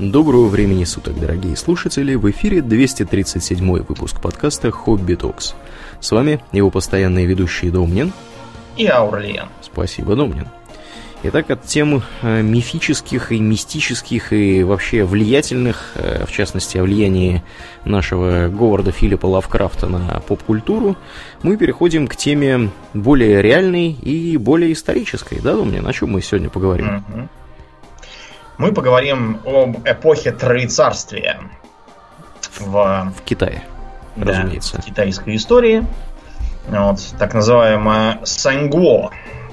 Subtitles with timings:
[0.00, 2.14] Доброго времени суток, дорогие слушатели!
[2.14, 5.54] В эфире 237 выпуск подкаста «Хобби Токс».
[6.00, 8.10] С вами его постоянные ведущие Домнин
[8.78, 9.50] и Аурлиен.
[9.60, 10.48] Спасибо, Домнин.
[11.22, 17.42] Итак, от тем э, мифических и мистических и вообще влиятельных, э, в частности, о влиянии
[17.84, 20.96] нашего Говарда Филиппа Лавкрафта на поп-культуру,
[21.42, 25.40] мы переходим к теме более реальной и более исторической.
[25.40, 25.86] Да, Домнин?
[25.86, 27.04] О чем мы сегодня поговорим?
[27.06, 27.28] Мгм.
[28.60, 31.40] Мы поговорим об эпохе Троецарствия
[32.58, 33.62] в, В Китае,
[34.16, 34.82] да, разумеется.
[34.82, 35.86] в китайской истории.
[36.68, 39.12] Вот, так называемое Саньго,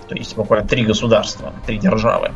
[0.09, 2.33] то есть буквально три государства, три державы.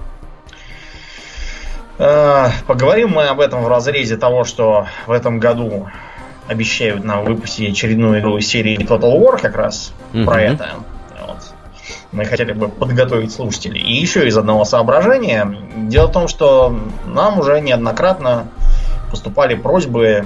[1.97, 5.89] Э, Поговорим мы об этом в разрезе того, что в этом году
[6.47, 10.25] обещают нам выпустить очередную игру серии Total War как раз Мгм.
[10.25, 10.69] про это.
[12.11, 13.81] Мы хотели бы подготовить слушателей.
[13.81, 15.55] И еще из одного соображения.
[15.75, 18.49] Дело в том, что нам уже неоднократно
[19.09, 20.25] поступали просьбы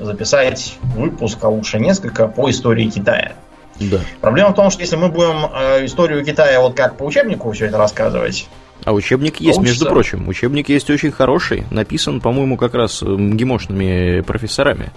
[0.00, 3.34] записать выпуск, а лучше несколько, по истории Китая.
[3.80, 4.00] Да.
[4.20, 7.66] Проблема в том, что если мы будем э, историю Китая вот как по учебнику все
[7.66, 8.48] это рассказывать,
[8.84, 9.84] А учебник есть, Получится.
[9.84, 10.28] между прочим.
[10.28, 11.64] Учебник есть очень хороший.
[11.70, 14.90] Написан, по-моему, как раз э, МГИМОшными профессорами.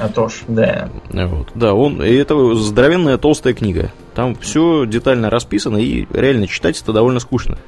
[0.00, 0.88] А то ж, да.
[1.10, 1.48] Вот.
[1.54, 3.92] Да, он, и это здоровенная толстая книга.
[4.14, 7.58] Там все детально расписано, и реально читать это довольно скучно.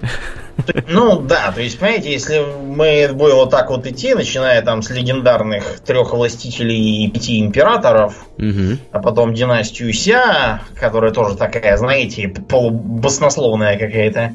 [0.90, 4.90] Ну да, то есть, понимаете, если мы будем вот так вот идти, начиная там с
[4.90, 8.78] легендарных трех властителей и пяти императоров, Мгм.
[8.90, 14.34] а потом династию Ся, которая тоже такая, знаете, полубаснословная какая-то,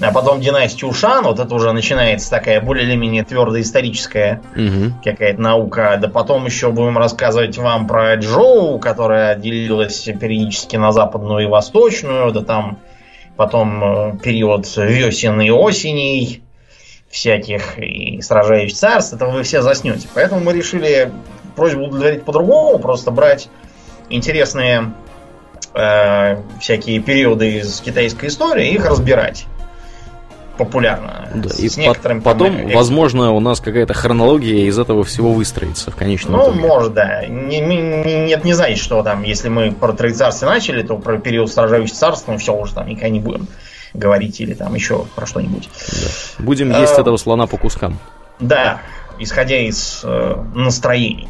[0.00, 4.94] а потом династию Шан, вот это уже начинается такая более или менее твердая историческая Мгм.
[5.04, 5.96] какая-то наука.
[6.00, 12.32] Да потом еще будем рассказывать вам про Джоу, которая делилась периодически на западную и восточную,
[12.32, 12.78] да там
[13.36, 16.42] потом э, период весен и осеней
[17.08, 20.08] всяких и сражающих царств, это вы все заснете.
[20.14, 21.12] Поэтому мы решили
[21.54, 23.48] просьбу удовлетворить по-другому, просто брать
[24.10, 24.92] интересные
[25.72, 29.46] э, всякие периоды из китайской истории и их разбирать
[30.56, 31.28] популярно.
[31.34, 35.32] Да, с и некоторым по- потом, там, возможно, у нас какая-то хронология из этого всего
[35.32, 36.60] выстроится в конечном Ну, итоге.
[36.60, 37.26] может, да.
[37.26, 41.18] Не, не, не- нет, не знаете, что там, если мы про троецарствие начали, то про
[41.18, 43.48] период сражающих царств, ну все, уже там никогда не будем
[43.94, 45.68] говорить, или там еще про что-нибудь.
[45.92, 46.44] Да.
[46.44, 47.98] Будем есть А, этого слона по кускам.
[48.40, 48.80] Да,
[49.18, 51.28] исходя из э, настроений.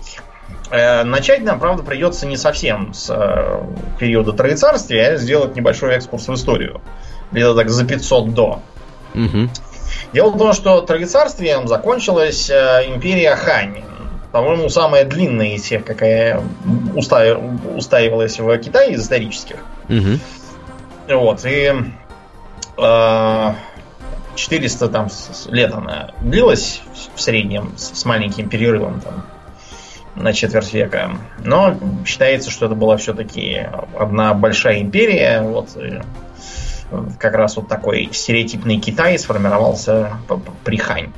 [0.71, 3.63] Э, начать нам, правда, придется не совсем с э,
[3.99, 6.81] периода троецарствия, а сделать небольшой экскурс в историю.
[7.33, 8.61] Где-то так за 500 до.
[9.15, 9.51] Мгм.
[10.13, 13.83] Дело в том, что троецарствием закончилась э, империя Хань.
[14.33, 16.43] По-моему, самая длинная из всех, какая
[16.95, 17.39] уста-
[17.77, 19.57] устаивалась в Китае из исторических.
[19.89, 20.19] Мгм.
[21.09, 21.73] Вот, и
[22.77, 23.53] э,
[24.35, 25.09] 400 там
[25.49, 26.83] лет она длилась
[27.15, 29.25] в среднем с с маленьким перерывом там
[30.17, 31.13] на четверть века.
[31.45, 33.67] Но считается, что это была все-таки
[33.99, 35.43] одна большая империя.
[35.43, 35.71] Вот
[37.19, 40.19] как раз вот такой стереотипный Китай сформировался
[40.65, 41.13] при Хань.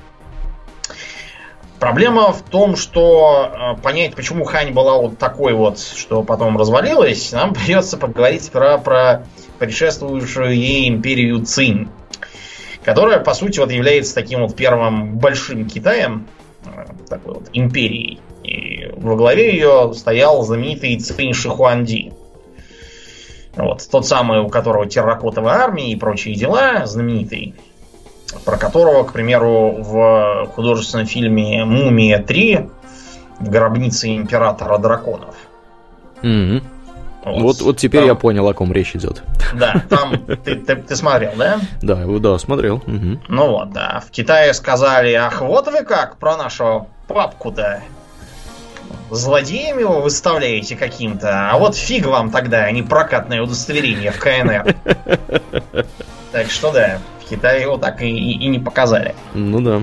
[1.78, 7.32] Проблема в том, что э, понять, почему Хань была вот такой вот, что потом развалилась,
[7.32, 9.26] нам придется поговорить про, про
[9.59, 11.88] предшествующую ей империю Цинь,
[12.82, 16.26] которая, по сути, вот является таким вот первым большим Китаем,
[16.64, 18.20] э, такой вот империей.
[18.43, 22.12] И во главе ее стоял знаменитый Цинь Шихуанди.
[23.56, 27.55] Вот, тот самый, у которого терракотовая армия и прочие дела, знаменитый,
[28.44, 32.71] про которого, к примеру, в художественном фильме «Мумия 3»
[33.41, 35.34] в гробнице императора драконов.
[36.22, 36.62] Мгм.
[37.25, 39.22] Вот, вот теперь Там- я понял, о ком речь идет.
[39.55, 40.12] Да, там
[40.44, 41.59] ты, ты- ты смотрел, да?
[41.83, 42.83] Да, да, смотрел.
[42.87, 43.21] Мгм.
[43.28, 44.03] Ну вот, да.
[44.06, 47.83] В Китае сказали, ах, вот вы как про нашего папку-то.
[49.10, 54.74] Злодеем его выставляете каким-то, а вот фиг вам тогда, а не прокатное удостоверение в КНР.
[56.32, 59.14] Так что да, в Китае его так и, и- и не показали.
[59.34, 59.82] Ну да.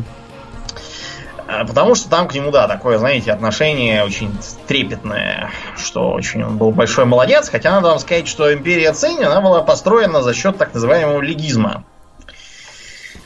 [1.48, 4.32] А, Потому что там к нему, да, такое, знаете, отношение очень
[4.68, 9.42] трепетное, что очень он был большой молодец, хотя надо вам сказать, что империя Цинь, она
[9.42, 11.84] была построена за счет так называемого легизма.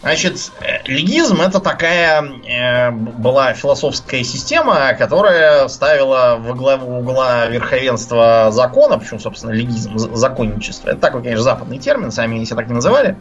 [0.01, 8.49] Значит, э, легизм это такая э, была философская система, которая ставила во главу угла верховенства
[8.51, 10.89] закона, почему, собственно, легизм, законничество.
[10.89, 13.17] Это такой, конечно, западный термин, сами себя так не называли.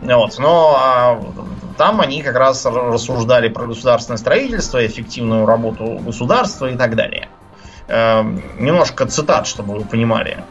[0.00, 1.22] Вот, но а,
[1.76, 7.28] там они как раз рассуждали про государственное строительство, эффективную работу государства и так далее.
[7.88, 10.44] Эм, немножко цитат, чтобы вы понимали.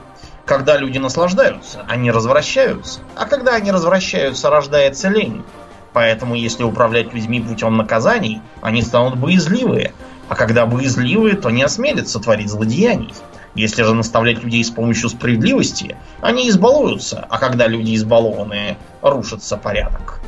[0.45, 3.00] Когда люди наслаждаются, они развращаются.
[3.15, 5.44] А когда они развращаются, рождается лень.
[5.92, 9.94] Поэтому, если управлять людьми путем наказаний, они станут боязливые.
[10.30, 13.13] А когда боязливые, то не осмелятся творить злодеяний.
[13.56, 20.19] Если же наставлять людей с помощью справедливости, они избалуются, а когда люди избалованные, рушится порядок.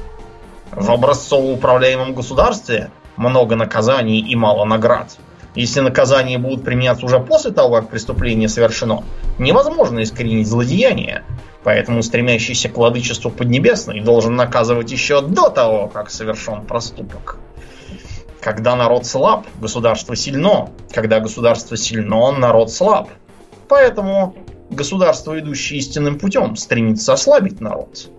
[0.71, 5.17] В образцово управляемом государстве много наказаний и мало наград.
[5.57, 9.03] Если наказания будут применяться уже после того, как преступление совершено,
[9.39, 11.23] невозможно искоренить злодеяние.
[11.63, 17.39] Поэтому стремящийся к владычеству Поднебесной должен наказывать еще до того, как совершен проступок.
[18.39, 20.69] Когда народ слаб, государство сильно.
[20.93, 23.09] Когда государство сильно, народ слаб.
[23.67, 24.35] Поэтому
[24.69, 28.11] государство, идущее истинным путем, стремится ослабить народ.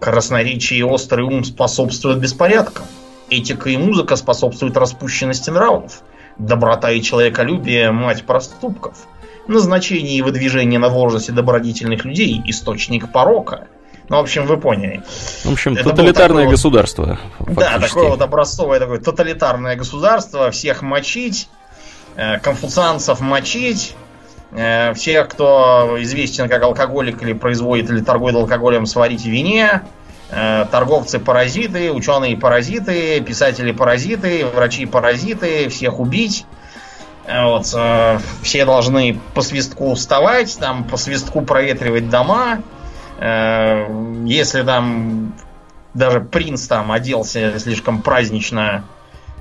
[0.00, 2.84] Красноречие и острый ум способствуют беспорядкам.
[3.30, 6.02] Этика и музыка способствуют распущенности нравов.
[6.38, 9.06] Доброта и человеколюбие– мать проступков.
[9.46, 13.68] Назначение и выдвижение на должности добродетельных людей– источник порока.
[14.08, 15.02] Ну, в общем, вы поняли.
[15.44, 17.18] В общем, Это тоталитарное государство.
[17.40, 20.50] Да, такое вот образцовое такое тоталитарное государство.
[20.50, 21.48] Всех мочить,
[22.16, 23.96] э, конфуцианцев мочить,
[24.52, 29.82] э, всех, кто известен как алкоголик или производит или торгует алкоголем, сварить в вине,
[30.30, 36.46] торговцы-паразиты, ученые-паразиты, писатели-паразиты, врачи-паразиты, всех убить.
[37.26, 37.66] Вот,
[38.42, 42.62] все должны по свистку вставать, там по свистку проветривать дома,
[43.18, 43.86] Э,
[44.26, 45.34] если там
[45.92, 48.84] даже принц там оделся слишком празднично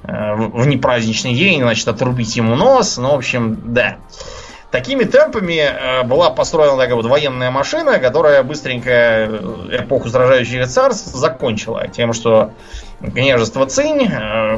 [0.03, 2.97] э, в непраздничный день, значит, отрубить ему нос.
[2.97, 3.97] Ну, в общем, да.
[4.73, 9.29] Такими темпами э, была построена такая вот военная машина, которая быстренько
[9.71, 12.53] эпоху сражающих царств закончила тем, что
[12.99, 14.09] княжество Цинь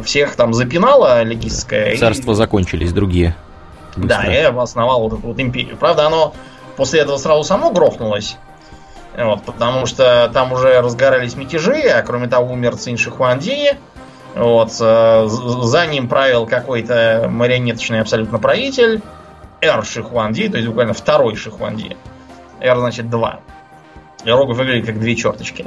[0.06, 1.98] всех там запинало легистское.
[1.98, 2.36] Царства и...
[2.36, 3.36] закончились, другие.
[3.98, 4.24] Быстро.
[4.24, 5.76] Да, и основал вот эту вот империю.
[5.76, 6.34] Правда, оно
[6.78, 8.38] после этого сразу само грохнулось.
[9.18, 13.78] Вот, потому что там уже разгорались мятежи, а кроме того умер Цинь Шихуанди.
[14.34, 19.02] Вот, э, за ним правил какой-то марионеточный абсолютно правитель.
[19.66, 21.98] Эр Шихуанди, то есть буквально второй Шихуанди.
[22.60, 23.40] Эр значит два.
[24.24, 25.66] Иероглиф выглядит как две черточки.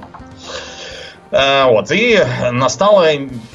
[1.30, 2.18] Э, вот, и
[2.50, 3.06] настала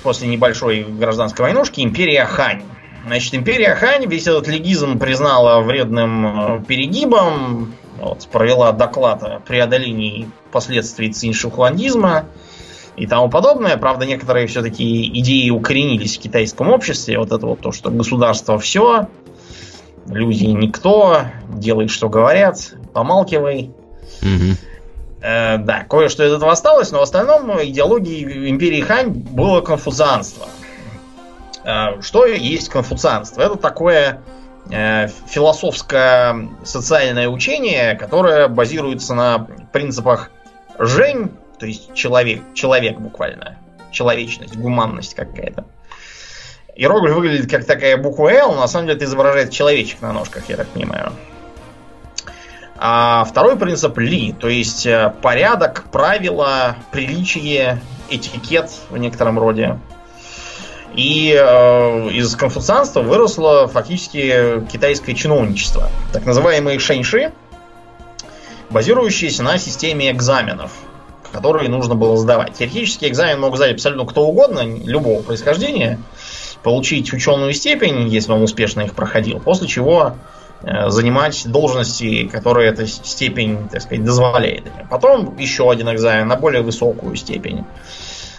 [0.03, 2.63] после небольшой гражданской войнушки империя Хань.
[3.05, 10.29] Значит, империя Хань весь этот легизм признала вредным э, перегибом, вот, провела доклад о преодолении
[10.51, 12.25] последствий циншухуандизма
[12.95, 13.75] и тому подобное.
[13.77, 17.17] Правда, некоторые все-таки идеи укоренились в китайском обществе.
[17.17, 19.07] Вот это вот то, что государство все,
[20.07, 23.71] люди никто, делай, что говорят, помалкивай.
[24.21, 24.57] Угу.
[25.21, 30.47] Э, да, кое-что из этого осталось, но в остальном идеологией империи Хань было конфуцианство.
[31.63, 33.41] Э, что есть конфуцианство?
[33.41, 34.21] Это такое
[34.71, 40.31] Э, философское социальное учение, которое базируется на принципах
[40.79, 43.57] Жень, то есть человек, человек буквально,
[43.91, 45.65] человечность, гуманность какая-то.
[46.75, 50.49] Иероглиф выглядит как такая буква L, но на самом деле это изображает человечек на ножках,
[50.49, 51.13] я так понимаю.
[52.75, 57.79] А второй принцип Ли, то есть э, порядок, правила, приличие,
[58.09, 59.79] этикет в некотором роде.
[60.95, 65.89] И э, из конфуцианства выросло фактически китайское чиновничество.
[66.11, 67.31] Так называемые шэньши,
[68.69, 70.71] базирующиеся на системе экзаменов,
[71.31, 72.53] которые нужно было сдавать.
[72.53, 75.99] Теоретически экзамен мог сдать абсолютно кто угодно, любого происхождения,
[76.63, 80.15] получить ученую степень, если он успешно их проходил, после чего
[80.61, 84.63] э, занимать должности, которые эта степень, так сказать, дозволяет.
[84.89, 87.65] Потом еще один экзамен на более высокую степень.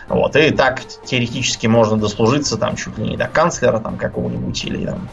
[0.08, 4.84] Вот, и так теоретически можно дослужиться там чуть ли не до канцлера там какого-нибудь или
[4.84, 5.08] там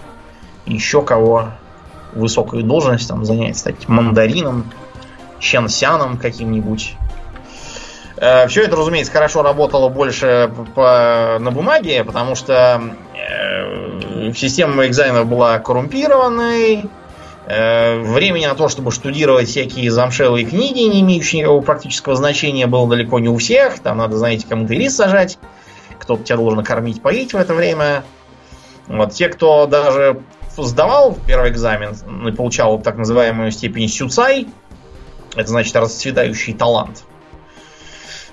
[0.66, 1.52] еще кого
[2.14, 4.72] высокую должность там занять, стать мандарином,
[5.40, 6.96] ченсяном каким-нибудь.
[8.22, 12.82] Э, Все это, разумеется, хорошо работало больше по, на бумаге, потому что
[13.14, 16.90] э, система экзаменов была коррумпированной,
[17.48, 22.88] Э, времени на то, чтобы штудировать всякие замшелые книги, не имеющие никакого практического значения, было
[22.88, 23.80] далеко не у всех.
[23.80, 25.40] Там надо, знаете, кому-то рис сажать,
[26.00, 28.04] кто-то тебя должен кормить, поить в это время.
[28.88, 30.22] Вот те, кто даже
[30.56, 31.96] сдавал первый экзамен
[32.28, 34.48] и получал так называемую степень сюцай,
[35.36, 37.04] это значит расцветающий талант,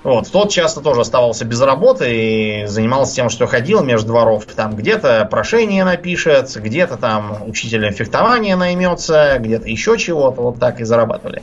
[0.09, 4.45] вот, тот часто тоже оставался без работы и занимался тем, что ходил между дворов.
[4.47, 10.43] Там где-то прошение напишет, где-то там учителя фехтования наймется, где-то еще чего-то.
[10.43, 11.43] Вот так и зарабатывали.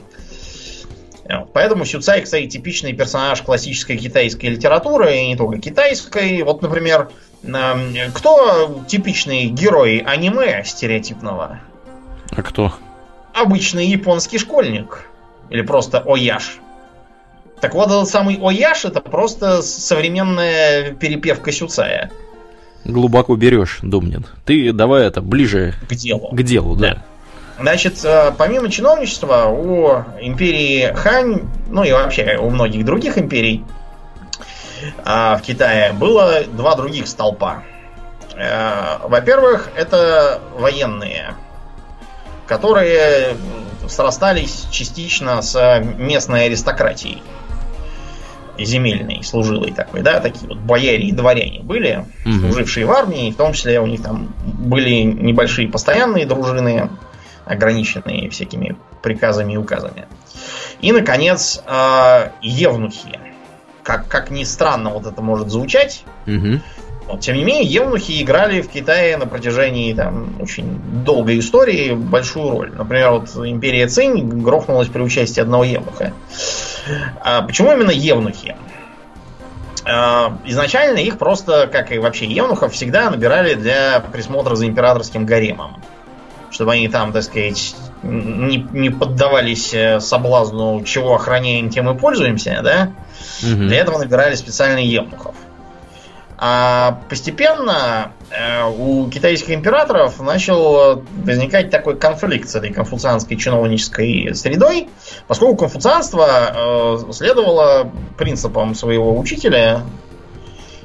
[1.28, 1.54] Вот.
[1.54, 6.44] Поэтому Сюцай, кстати, типичный персонаж классической китайской литературы, и не только китайской.
[6.44, 7.10] Вот, например,
[8.14, 11.60] кто типичный герой аниме стереотипного?
[12.30, 12.74] А кто?
[13.34, 15.08] Обычный японский школьник.
[15.50, 16.60] Или просто Ояш
[17.66, 22.12] Так вот, этот самый Ояш это просто современная перепевка Сюцая.
[22.84, 24.28] Глубоко берешь, Думнин.
[24.46, 26.30] Ты давай это ближе к делу.
[26.32, 26.90] К делу, да.
[26.90, 27.04] да.
[27.60, 33.66] Значит, э, помимо чиновничества, у империи Хань, ну и вообще у многих других империй
[35.04, 37.64] а, в Китае было два других столпа.
[38.36, 41.34] Э, во-первых, это военные,
[42.46, 43.36] которые
[43.88, 47.24] срастались частично с местной аристократией
[48.58, 52.34] земельной, служилой такой, да, такие вот бояре и дворяне были, угу.
[52.34, 56.90] служившие в армии, в том числе у них там были небольшие постоянные дружины,
[57.46, 60.08] ограниченные всякими приказами и указами.
[60.82, 63.20] И, наконец, э, евнухи.
[63.84, 66.60] Как, как ни странно вот это может звучать, угу.
[67.08, 72.50] но, тем не менее, евнухи играли в Китае на протяжении там, очень долгой истории большую
[72.50, 72.72] роль.
[72.76, 76.14] Например, вот империя Цинь грохнулась при участии одного евнуха.
[77.22, 78.56] А почему именно евнухи?
[79.86, 85.82] А, изначально их просто, как и вообще евнухов, всегда набирали для присмотра за императорским гаремом
[86.56, 92.62] чтобы они там, так сказать, не, не поддавались э, соблазну, чего охраняем, тем и пользуемся,
[92.64, 92.92] да?
[93.44, 93.64] Угу.
[93.64, 95.36] Для этого набирали специальные евнухов.
[96.38, 104.90] А постепенно э, у китайских императоров начал возникать такой конфликт с этой конфуцианской чиновнической средой,
[105.28, 109.84] поскольку конфуцианство э, следовало принципам своего учителя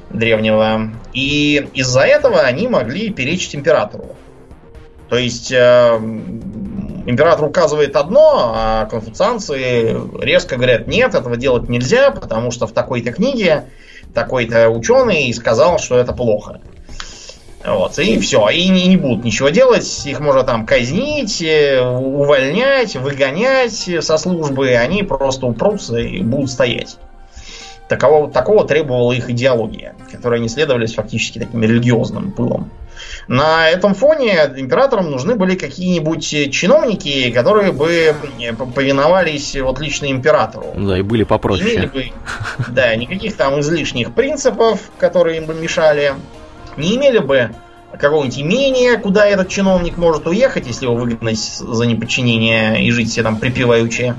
[0.09, 4.15] древнего, и из-за этого они могли перечить императору.
[5.09, 5.97] То есть э,
[7.05, 13.11] император указывает одно, а конфуцианцы резко говорят, нет, этого делать нельзя, потому что в такой-то
[13.11, 13.65] книге
[14.13, 16.61] такой-то ученый сказал, что это плохо.
[17.65, 18.49] Вот, и все.
[18.49, 20.05] И не, не будут ничего делать.
[20.05, 24.69] Их можно там казнить, э, увольнять, выгонять со службы.
[24.75, 26.97] Они просто упрутся и будут стоять.
[27.87, 32.71] Такого, такого требовала их идеология, которой они следовались фактически таким религиозным пылом.
[33.27, 38.15] На этом фоне императорам нужны были какие-нибудь чиновники, которые бы
[38.75, 40.67] повиновались вот лично императору.
[40.75, 41.87] Да, и были попроще.
[41.87, 42.11] бы,
[42.67, 46.13] да, никаких там излишних принципов, которые им бы мешали.
[46.77, 47.51] Не имели бы
[47.97, 53.23] какого-нибудь имения, куда этот чиновник может уехать, если его выгнать за неподчинение и жить себе
[53.23, 54.15] там припеваючи.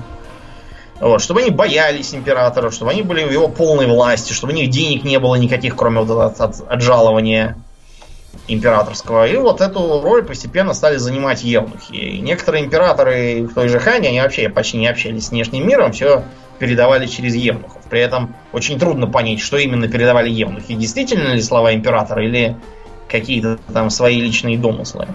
[1.01, 4.71] Вот, чтобы они боялись императора, чтобы они были в его полной власти, чтобы у них
[4.71, 7.57] денег не было никаких, кроме вот от, от, от жалования
[8.55, 9.27] императорского.
[9.27, 11.95] И вот эту роль постепенно стали занимать евнухи.
[11.95, 15.93] И некоторые императоры в той же Хане, они вообще почти не общались с внешним миром,
[15.93, 16.25] все
[16.59, 17.83] передавали через евнухов.
[17.91, 20.75] При этом очень трудно понять, что именно передавали евнухи.
[20.75, 22.57] Действительно ли слова императора или
[23.09, 25.09] какие-то там свои личные домыслы.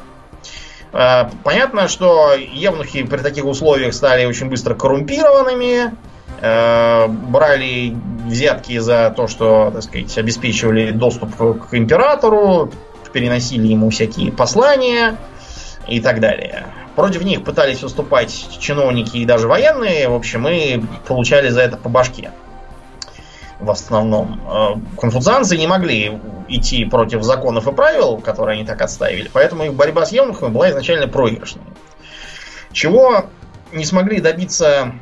[0.93, 5.93] А, понятно, что евнухи при таких условиях стали очень быстро коррумпированными,
[6.41, 12.71] э, брали взятки за то, что, так сказать, обеспечивали доступ к императору,
[13.11, 15.17] переносили ему всякие послания
[15.87, 16.67] и так далее.
[16.95, 20.09] Против них пытались выступать чиновники и даже военные.
[20.09, 22.31] В общем, и получали за это по башке.
[23.59, 24.41] В основном.
[24.47, 29.29] Э, конфуцианцы не могли идти против законов и правил, которые они так отставили.
[29.31, 31.63] Поэтому их борьба с евнухами была изначально проигрышной.
[32.71, 33.25] Чего
[33.71, 34.93] не смогли добиться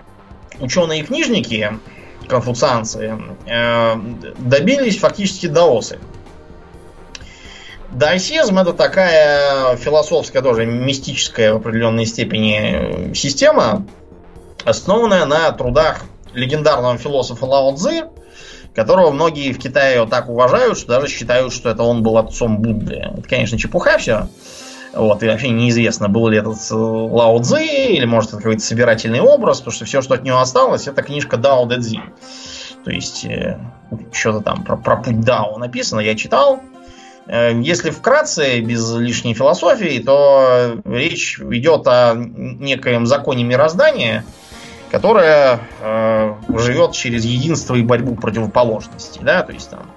[0.60, 1.80] ученые и книжники,
[2.28, 3.96] конфуцианцы, э,
[4.38, 6.00] добились фактически даосы.
[7.96, 13.86] Даосизм это такая философская, тоже мистическая в определенной степени система,
[14.66, 16.02] основанная на трудах
[16.34, 18.04] легендарного философа Лао Цзы,
[18.74, 22.96] которого многие в Китае так уважают, что даже считают, что это он был отцом Будды.
[22.96, 24.28] Это, конечно, чепуха все.
[24.94, 29.22] Вот, и вообще неизвестно, был ли этот э, Лао Цзы, или, может, это какой-то собирательный
[29.22, 32.14] образ, потому что все, что от него осталось, это книжка Дао Дэ Цзин.
[32.84, 33.58] То есть, э,
[34.12, 36.60] что-то там про, про путь Дао написано, я читал.
[37.28, 44.26] Э, если вкратце, без лишней философии, то речь идет о некоем законе мироздания,
[44.92, 49.22] которое э, живет через единство и борьбу противоположностей.
[49.24, 49.42] Да?
[49.42, 49.88] То есть там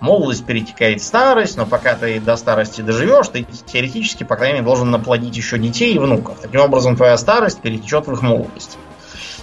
[0.00, 4.64] молодость перетекает в старость, но пока ты до старости доживешь, ты теоретически, по крайней мере,
[4.64, 6.38] должен наплодить еще детей и внуков.
[6.40, 8.78] Таким образом, твоя старость перетечет в их молодость,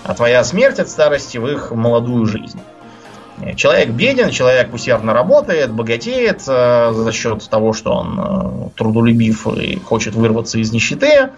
[0.04, 2.60] а твоя смерть от старости в их молодую жизнь.
[3.58, 9.78] Человек беден, человек усердно работает, богатеет э, за счет того, что он э, трудолюбив и
[9.78, 11.32] хочет вырваться из нищеты,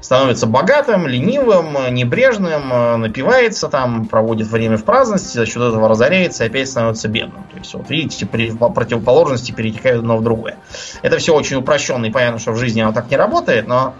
[0.00, 6.44] становится богатым, ленивым, небрежным, э, напивается там, проводит время в праздности, за счет этого разоряется
[6.44, 7.44] и опять становится бедным.
[7.50, 10.58] То есть, вот видите, при, противоположности перетекают одно в другое.
[11.00, 13.94] Это все очень упрощенно и понятно, что в жизни оно так не работает, но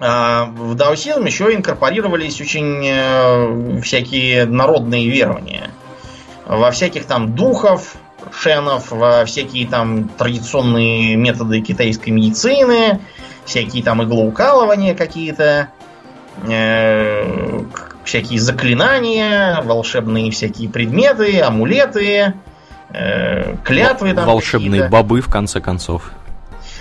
[0.00, 5.70] э, в даосизм еще инкорпорировались очень э, всякие народные верования–
[6.48, 7.94] во всяких там духов,
[8.32, 13.00] шенов, во всякие там традиционные методы китайской медицины,
[13.44, 15.68] всякие там иглоукалывания какие-то,
[16.48, 17.62] э,
[18.04, 22.34] всякие заклинания, волшебные всякие предметы, амулеты,
[22.90, 24.26] э, клятвы там.
[24.26, 26.10] Волшебные бобы, в конце концов.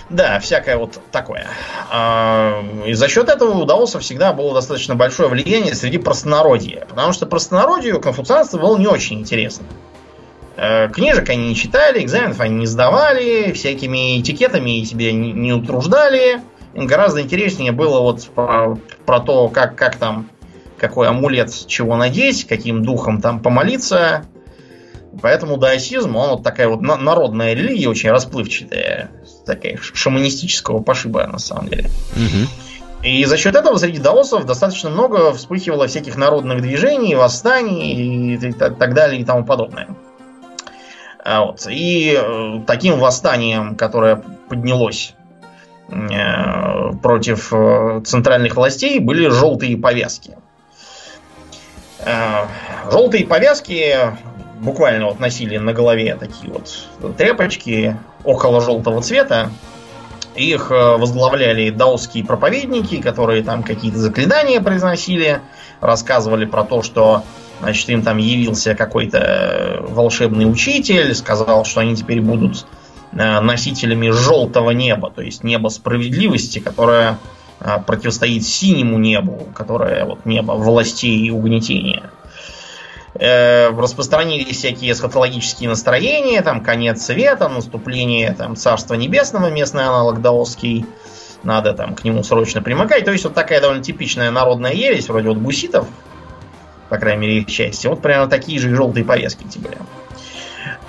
[0.10, 1.48] Да, всякое вот такое.
[1.92, 6.86] А, и за счет этого у даосов всегда было достаточно большое влияние среди простонародья.
[6.88, 9.66] Потому что простонародью конфуцианство было не очень интересно.
[10.56, 16.42] Э, книжек они не читали, экзаменов они не сдавали, всякими этикетами себе не утруждали.
[16.74, 20.30] Им гораздо интереснее было вот про, про то, как, как там,
[20.78, 24.26] какой амулет чего надеть, каким духом там помолиться.
[25.22, 29.12] Поэтому даосизм, он вот такая вот народная религия, очень расплывчатая
[29.46, 31.90] такая шаманистического пошиба, на самом деле.
[32.14, 33.04] Угу.
[33.04, 38.94] И за счет этого среди даосов достаточно много вспыхивало всяких народных движений, восстаний и так
[38.94, 39.88] далее и тому подобное.
[41.24, 41.68] А вот.
[41.70, 45.14] И э, таким восстанием, которое поднялось
[45.90, 50.38] э, против э, центральных властей, были желтые повязки.
[52.90, 53.98] Желтые повязки
[54.60, 59.52] буквально вот носили на голове такие вот тряпочки около желтого цвета.
[60.36, 65.42] Их э, возглавляли даосские проповедники, которые там какие-то заклинания произносили,
[65.82, 67.24] рассказывали про то, что
[67.60, 72.68] значит, им там явился какой-то э, волшебный учитель, сказал, что они теперь будут
[73.14, 77.18] э, носителями желтого неба, то есть неба справедливости, которое
[77.88, 82.04] противостоит синему небу, которое вот небо властей и угнетения
[83.20, 90.86] э, распространились всякие эсхатологические настроения, там конец света, наступление там, Царства Небесного, местный аналог даосский,
[91.44, 93.06] надо там к нему срочно примыкать.
[93.06, 95.88] То есть вот такая довольно типичная народная ересь, вроде вот гуситов,
[96.90, 97.88] по крайней мере их части.
[97.88, 99.70] Вот примерно такие же желтые повестки типа.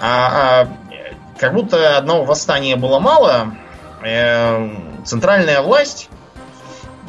[0.00, 0.68] А, а
[1.38, 3.54] как будто одного восстания было мало,
[4.02, 4.70] э,
[5.04, 6.08] центральная власть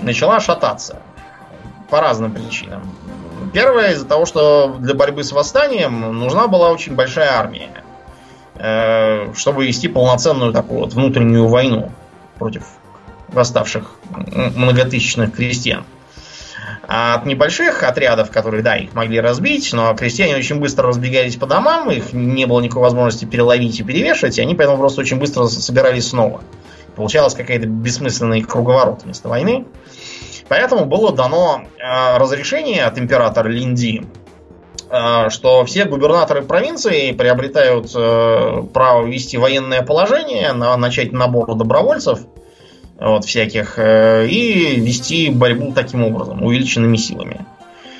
[0.02, 1.02] начала шататься
[1.90, 2.84] по разным причинам.
[3.54, 7.70] Первое из-за того, что для борьбы с восстанием нужна была очень большая армия,
[8.56, 11.92] э, чтобы вести полноценную такую вот внутреннюю войну
[12.38, 12.64] против
[13.28, 13.96] восставших
[14.56, 15.84] многотысячных крестьян.
[16.88, 21.46] А от небольших отрядов, которые, да, их могли разбить, но крестьяне очень быстро разбегались по
[21.46, 25.46] домам, их не было никакой возможности переловить и перевешивать, и они поэтому просто очень быстро
[25.46, 26.42] собирались снова.
[26.96, 29.66] Получалось какая-то бессмысленный круговорот вместо войны.
[30.50, 34.04] Поэтому было дано э, разрешение от императора Линди,
[34.90, 42.20] э, что все губернаторы провинции приобретают э, право вести военное положение, на, начать набор добровольцев,
[43.00, 47.46] вот, всяких, и вести борьбу таким образом, увеличенными силами.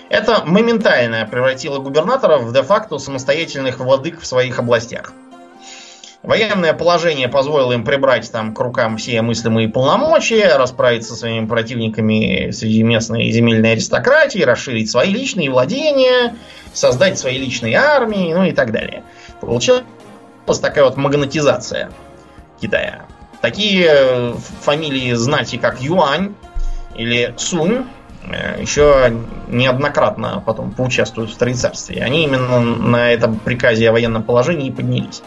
[0.10, 5.14] Это моментально превратило губернаторов в де-факто самостоятельных владык в своих областях.
[6.22, 12.52] Военное положение позволило им прибрать там к рукам все мыслимые полномочия, расправиться со своими противниками
[12.52, 16.36] среди местной земельной аристократии, расширить свои личные владения,
[16.74, 19.04] создать свои личные армии, ну и так далее.
[19.40, 19.84] Получилась
[20.62, 21.90] такая вот магнетизация
[22.60, 23.06] Китая.
[23.42, 26.36] Такие э, фамилии знати, как Юань
[26.96, 27.86] или Сунь,
[28.30, 29.14] э, еще
[29.48, 32.04] неоднократно потом поучаствуют в Троецарстве.
[32.04, 35.22] Они именно на этом приказе о военном положении поднялись.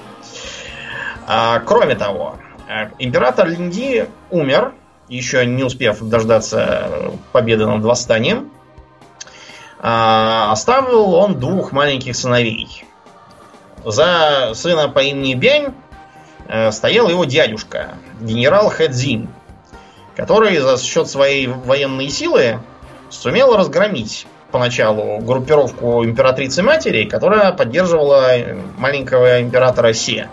[1.35, 2.37] А, кроме того,
[2.69, 4.75] э, император Линди умер,
[5.09, 8.51] еще не успев дождаться победы над восстанием.
[9.79, 12.85] А, оставил он двух маленьких сыновей.
[13.83, 15.73] За сына по имени Бянь
[16.49, 19.29] э, стоял его дядюшка, генерал Хэдзин,
[20.15, 22.59] который за счет своей военной силы
[23.09, 28.33] сумел разгромить поначалу группировку императрицы матери, которая поддерживала
[28.77, 30.29] маленького императора Се.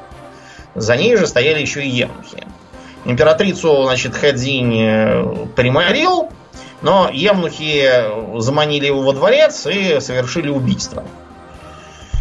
[0.76, 2.46] За ней же стояли еще и евнухи.
[3.06, 6.30] Императрицу, значит, Хэдзинь э, приморил,
[6.82, 11.04] но евнухи заманили его во дворец и совершили убийство.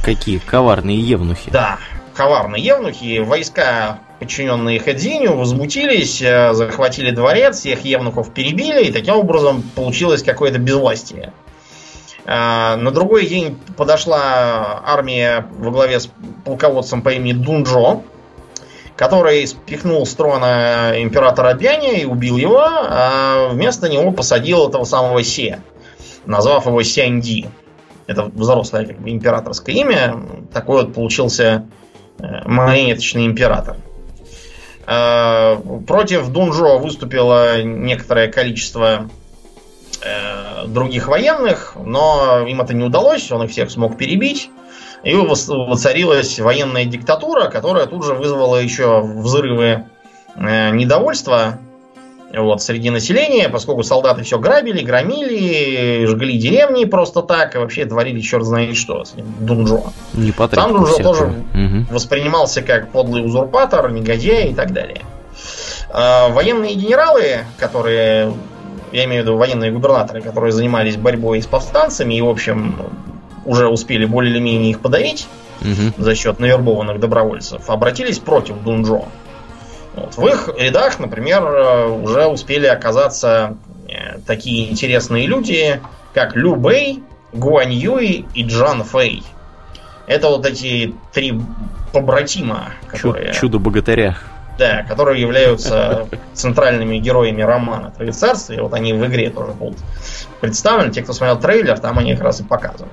[0.05, 1.51] Какие коварные евнухи.
[1.51, 1.79] Да,
[2.15, 3.19] коварные евнухи.
[3.19, 10.59] Войска, подчиненные Хэдзиню, возмутились, э, захватили дворец, всех евнухов перебили, и таким образом получилось какое-то
[10.59, 11.33] безвластие.
[12.31, 16.11] А, на другой день подошла армия во главе с
[16.45, 18.03] полководцем по имени Дунджо,
[18.99, 25.23] который спихнул с трона императора Бяня и убил его, а вместо него посадил этого самого
[25.23, 25.61] Се,
[26.27, 27.47] назвав его Сяньди.
[28.09, 30.21] Это взрослое как бы, императорское имя.
[30.53, 31.69] Такой вот получился
[32.19, 33.77] э, марионеточный император.
[34.89, 35.57] Э,
[35.87, 39.09] против Дунжо выступило некоторое количество
[40.03, 44.51] э, других военных, но им это не удалось, он их всех смог перебить.
[45.05, 49.85] И воцарилась военная диктатура, которая тут же вызвала еще взрывы
[50.37, 51.59] э, недовольства
[52.35, 58.21] вот, среди населения, поскольку солдаты все грабили, громили, жгли деревни просто так, и вообще творили
[58.21, 59.85] черт знает что с Дунжо.
[60.13, 61.87] Не Сам Дунжо тоже угу.
[61.91, 65.03] воспринимался как подлый узурпатор, негодяй и так далее.
[65.91, 68.35] А, военные генералы, которые,
[68.93, 72.77] я имею в виду военные губернаторы, которые занимались борьбой с повстанцами и, в общем,
[73.49, 75.27] уже успели более или менее их подавить
[75.61, 76.03] угу.
[76.03, 79.07] за счет навербованных добровольцев, обратились против Дунжо.
[79.95, 80.17] Вот.
[80.17, 83.57] В их рядах, например, э, уже успели оказаться
[83.89, 85.81] э, такие интересные люди,
[86.15, 89.23] как Лю Бэй, Гуань Юй и Джан Фэй.
[90.07, 91.41] Это вот эти три
[91.93, 93.33] побратима, которые...
[93.33, 94.17] Чудо-богатыря.
[94.59, 98.59] Да, которые являются центральными героями романа Троецарствия.
[98.59, 99.79] И вот они в игре тоже будут
[100.41, 100.93] представлены.
[100.93, 102.91] Те, кто смотрел трейлер, там они как раз и показаны.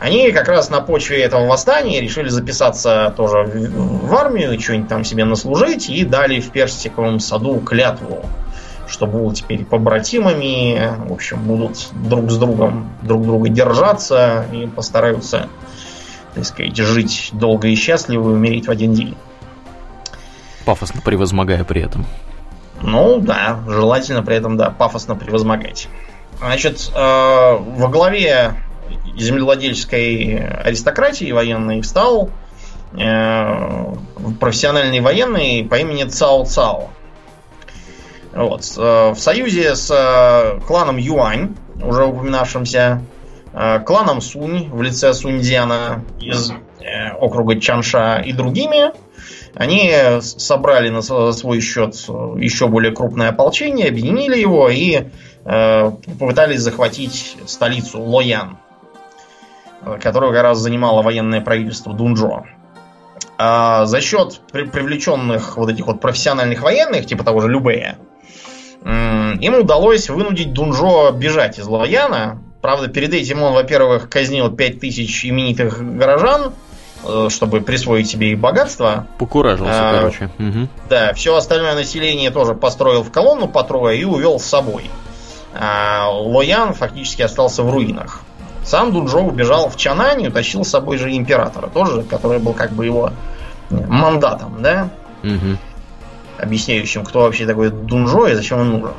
[0.00, 5.04] Они как раз на почве этого восстания решили записаться тоже в, в армию, что-нибудь там
[5.04, 8.24] себе наслужить, и дали в персиковом саду клятву,
[8.88, 15.50] что будут теперь побратимами, в общем, будут друг с другом друг друга держаться и постараются,
[16.34, 19.18] так сказать, жить долго и счастливо и умереть в один день.
[20.64, 22.06] Пафосно превозмогая при этом.
[22.80, 25.88] Ну да, желательно при этом, да, пафосно превозмогать.
[26.38, 28.54] Значит, э, во главе
[29.16, 32.30] землевладельческой аристократии военной встал
[32.92, 33.94] э,
[34.38, 36.90] профессиональный военный по имени Цао Цао.
[38.32, 38.62] Вот.
[38.76, 43.02] Э, в союзе с э, кланом Юань, уже упоминавшимся,
[43.52, 48.92] э, кланом Сунь в лице Суньцзяна из э, округа Чанша и другими,
[49.54, 51.94] они собрали на свой счет
[52.38, 55.08] еще более крупное ополчение, объединили его и
[55.44, 58.58] э, попытались захватить столицу Лоян
[60.00, 62.44] которую как раз занимало военное правительство Дунджо.
[63.38, 67.96] А за счет при привлеченных вот этих вот профессиональных военных, типа того же Любея,
[68.84, 72.42] им удалось вынудить Дунжо бежать из Лояна.
[72.60, 76.52] Правда, перед этим он, во-первых, казнил 5000 именитых горожан,
[77.04, 79.06] э, чтобы присвоить себе их богатство.
[79.18, 80.30] Покуражился, а, короче.
[80.38, 80.68] Угу.
[80.90, 84.90] Да, все остальное население тоже построил в колонну по трое и увел с собой.
[85.54, 88.22] А Лоян фактически остался в руинах.
[88.64, 92.72] Сам Дунжо убежал в Чанань и утащил с собой же императора, тоже, который был как
[92.72, 93.12] бы его
[93.70, 94.90] мандатом, да?
[95.22, 95.58] Угу.
[96.38, 98.94] Объясняющим, кто вообще такой Дунжо и зачем он нужен.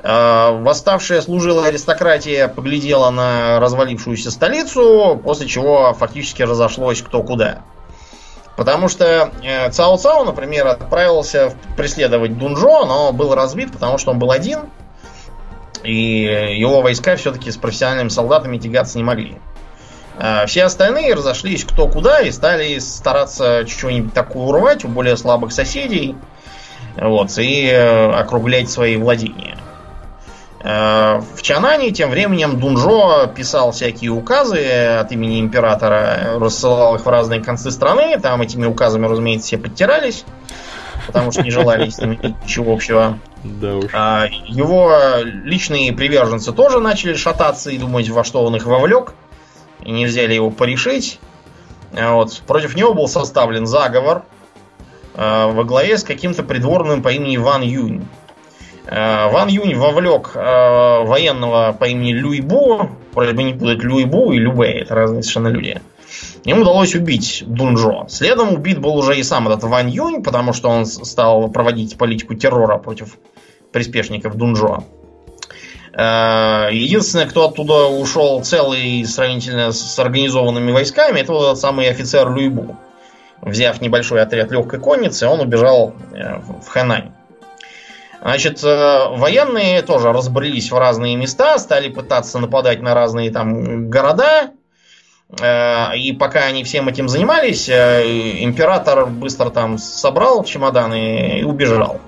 [0.00, 7.60] А, восставшая служилая аристократия поглядела на развалившуюся столицу, после чего фактически разошлось кто куда.
[8.56, 14.18] Потому что э, Цао Цао, например, отправился преследовать Дунжо, но был разбит, потому что он
[14.18, 14.60] был один–
[15.84, 19.38] и его войска все-таки с профессиональными солдатами тягаться не могли.
[20.20, 25.52] А все остальные разошлись кто куда и стали стараться что-нибудь такое урвать у более слабых
[25.52, 26.16] соседей.
[26.96, 29.56] Вот, и э, округлять свои владения.
[30.64, 37.08] Э, в Чанане тем временем Дунжо писал всякие указы от имени императора, рассылал их в
[37.08, 38.18] разные концы страны.
[38.20, 40.24] Там этими указами, разумеется, все подтирались
[41.08, 43.18] потому что не желали с ним ничего общего.
[43.42, 43.90] Да уж.
[43.94, 44.92] А, его
[45.24, 49.14] личные приверженцы тоже начали шататься и думать, во что он их вовлек.
[49.82, 51.18] И нельзя ли его порешить.
[51.96, 52.42] А вот.
[52.46, 54.24] Против него был составлен заговор
[55.14, 58.06] а, во главе с каким-то придворным по имени Ван Юнь.
[58.90, 64.94] Ван Юнь вовлек военного по имени Люйбу, вроде бы не путать Люйбу и Любэ, это
[64.94, 65.82] разные совершенно люди.
[66.44, 68.06] Ему удалось убить Дунжо.
[68.08, 72.34] Следом убит был уже и сам этот Ван Юнь, потому что он стал проводить политику
[72.34, 73.18] террора против
[73.72, 74.84] приспешников Дунжо.
[75.92, 82.32] Э, единственное, кто оттуда ушел целый сравнительно с организованными войсками, это вот этот самый офицер
[82.32, 82.76] Люйбу.
[83.40, 87.12] Взяв небольшой отряд легкой конницы, он убежал э, в Хэнань.
[88.20, 94.50] Значит, э, военные тоже разбрелись в разные места, стали пытаться нападать на разные там города,
[95.30, 102.00] и пока они всем этим занимались, э, император быстро там собрал чемоданы и убежал.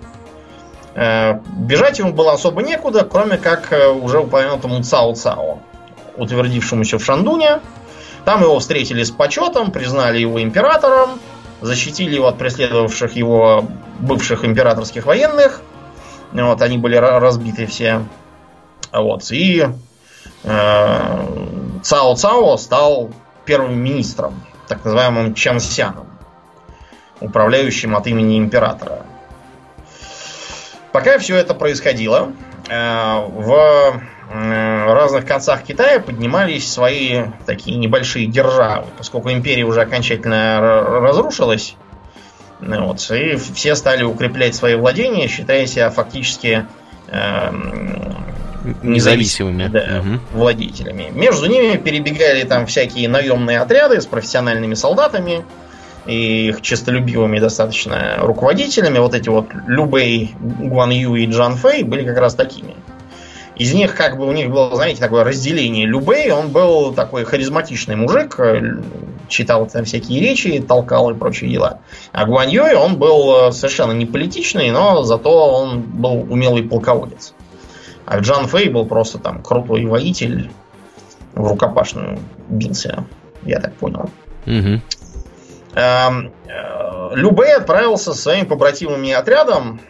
[0.94, 5.58] Э, бежать ему было особо некуда, кроме как уже упомянутому Цао Цао,
[6.16, 7.60] утвердившемуся в Шандуне.
[8.24, 11.20] Там его встретили с почетом, признали его императором,
[11.60, 13.66] защитили его от преследовавших его
[13.98, 15.60] бывших императорских военных.
[16.32, 18.02] Вот, они были разбиты все.
[18.92, 19.66] Вот, и
[21.82, 23.10] Цао Цао стал
[23.44, 26.06] первым министром, так называемым Чансяном,
[27.20, 29.06] управляющим от имени императора.
[30.92, 32.32] Пока все это происходило,
[32.68, 34.00] э, в
[34.32, 41.74] в разных концах Китая поднимались свои такие небольшие державы, поскольку империя уже окончательно разрушилась.
[42.60, 46.66] Ну вот, и все стали укреплять свои владения, считая себя фактически
[47.08, 47.50] э,
[48.82, 50.20] независимыми да, угу.
[50.32, 51.10] владетелями.
[51.12, 55.44] Между ними перебегали там всякие наемные отряды с профессиональными солдатами
[56.06, 58.98] и их честолюбивыми достаточно руководителями.
[58.98, 62.74] Вот эти вот Любэй, Гуан Ю и Джан Фэй были как раз такими.
[63.56, 65.86] Из них как бы у них было, знаете, такое разделение.
[65.86, 68.38] Любэй, он был такой харизматичный мужик,
[69.28, 71.80] читал там всякие речи, толкал и прочие дела.
[72.12, 77.34] А Гуан Юй, он был совершенно не политичный, но зато он был умелый полководец.
[78.10, 80.50] А Джан Фэй был просто там крутой воитель,
[81.32, 82.18] в рукопашную
[82.48, 83.04] бился,
[83.42, 84.10] я так понял.
[84.46, 84.80] Угу.
[87.14, 89.80] Любэй отправился со своим побратимами отрядом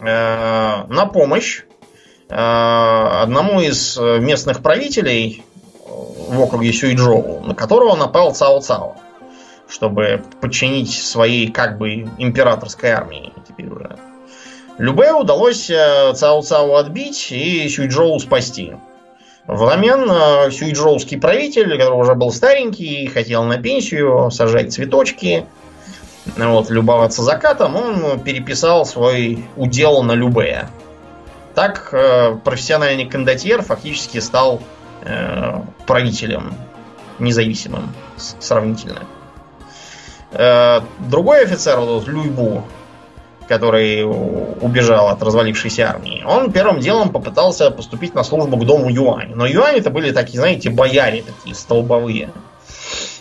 [0.00, 1.64] э, на помощь
[2.30, 5.44] э, одному из местных правителей
[5.84, 8.96] в округе Сюйчжоу, на которого напал Цао Цао,
[9.68, 13.98] чтобы подчинить своей как бы императорской армии теперь уже.
[14.78, 18.74] Любе удалось э, Цао Цао отбить и Сюйчжоу спасти.
[19.46, 25.46] Взамен э, сюйчжоуский правитель, который уже был старенький, хотел на пенсию, сажать цветочки,
[26.36, 30.68] вот, любоваться закатом, он переписал свой удел на Любе.
[31.54, 34.60] Так э, профессиональный кондотьер фактически стал
[35.86, 36.54] правителем
[37.20, 37.94] независимым
[38.40, 39.02] сравнительно.
[40.32, 42.64] Другой офицер, Люйбу,
[43.48, 49.32] который убежал от развалившейся армии, он первым делом попытался поступить на службу к дому Юань.
[49.34, 52.30] Но Юань это были такие, знаете, бояре такие столбовые.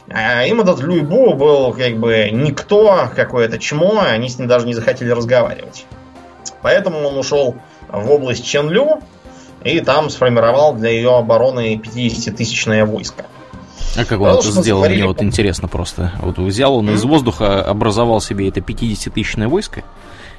[0.09, 4.73] А им этот Люйбу был как бы никто, какое-то чмо, они с ним даже не
[4.73, 5.85] захотели разговаривать.
[6.61, 7.55] Поэтому он ушел
[7.89, 8.99] в область Ченлю
[9.63, 13.25] и там сформировал для ее обороны 50-тысячное войско.
[13.97, 14.85] А как он это сделал?
[14.85, 16.11] Мне вот интересно просто.
[16.21, 19.83] Вот взял он из воздуха, образовал себе это 50-тысячное войско,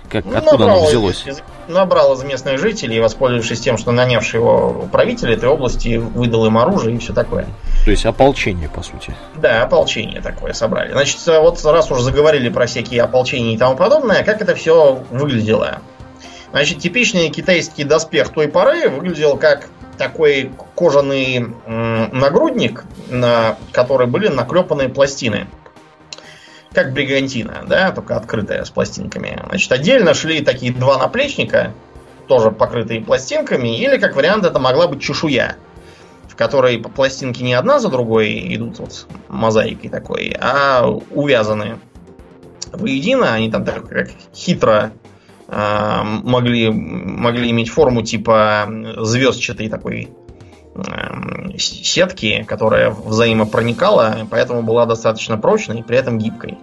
[0.08, 1.24] как, ну, откуда набрал оно взялось?
[1.26, 6.58] Из, набрал из местных жителей, воспользовавшись тем, что нанявший его правитель этой области выдал им
[6.58, 7.46] оружие и все такое.
[7.84, 9.14] То есть ополчение, по сути.
[9.36, 10.92] Да, ополчение такое собрали.
[10.92, 15.80] Значит, вот раз уже заговорили про всякие ополчения и тому подобное, как это все выглядело?
[16.52, 24.88] Значит, типичный китайский доспех той поры выглядел как такой кожаный нагрудник, на который были наклепаны
[24.88, 25.48] пластины
[26.72, 29.42] как бригантина, да, только открытая с пластинками.
[29.48, 31.72] Значит, отдельно шли такие два наплечника,
[32.28, 35.56] тоже покрытые пластинками, или, как вариант, это могла быть чешуя,
[36.28, 41.78] в которой пластинки не одна за другой идут вот мозаикой такой, а увязаны
[42.72, 44.92] воедино, они там так как хитро
[45.48, 50.10] э, могли, могли иметь форму типа звездчатой такой
[51.58, 56.58] сетки, которая взаимопроникала, поэтому была достаточно прочной и при этом гибкой.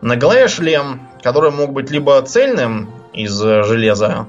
[0.00, 4.26] На голове шлем, который мог быть либо цельным из железа,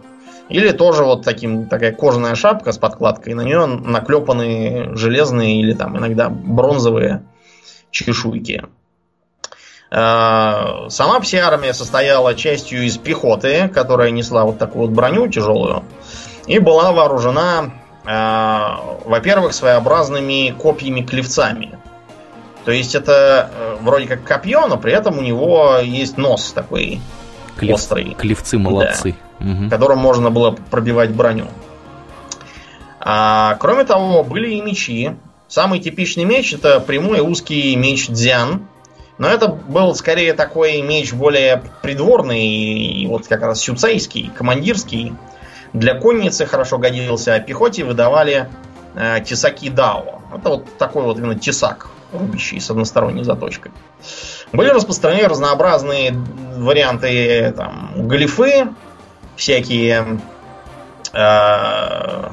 [0.49, 5.97] или тоже вот таким, такая кожаная шапка с подкладкой, на нее наклепаны железные или там
[5.97, 7.23] иногда бронзовые
[7.91, 8.63] чешуйки.
[9.91, 15.83] Э, сама вся армия состояла частью из пехоты, которая несла вот такую вот броню тяжелую,
[16.45, 21.77] и была вооружена Э, во-первых, своеобразными копьями-клевцами.
[22.63, 26.99] То есть это э, вроде как копье, но при этом у него есть нос такой
[27.57, 28.13] Клев, острый.
[28.17, 29.15] Клевцы молодцы.
[29.39, 29.69] Да, угу.
[29.69, 31.47] Которым можно было пробивать броню.
[32.99, 35.15] А, кроме того, были и мечи.
[35.47, 38.67] Самый типичный меч это прямой узкий меч дзян.
[39.17, 45.13] Но это был скорее такой меч более придворный, и вот как раз сюцейский, командирский.
[45.73, 48.49] Для конницы хорошо годился, а пехоте выдавали
[48.95, 50.21] э, тесаки Дао.
[50.35, 53.71] Это вот такой вот именно тесак, рубящий с односторонней заточкой.
[54.53, 56.13] Были распространены разнообразные
[56.57, 58.69] варианты там, галифы,
[59.35, 60.19] всякие
[61.13, 62.29] э,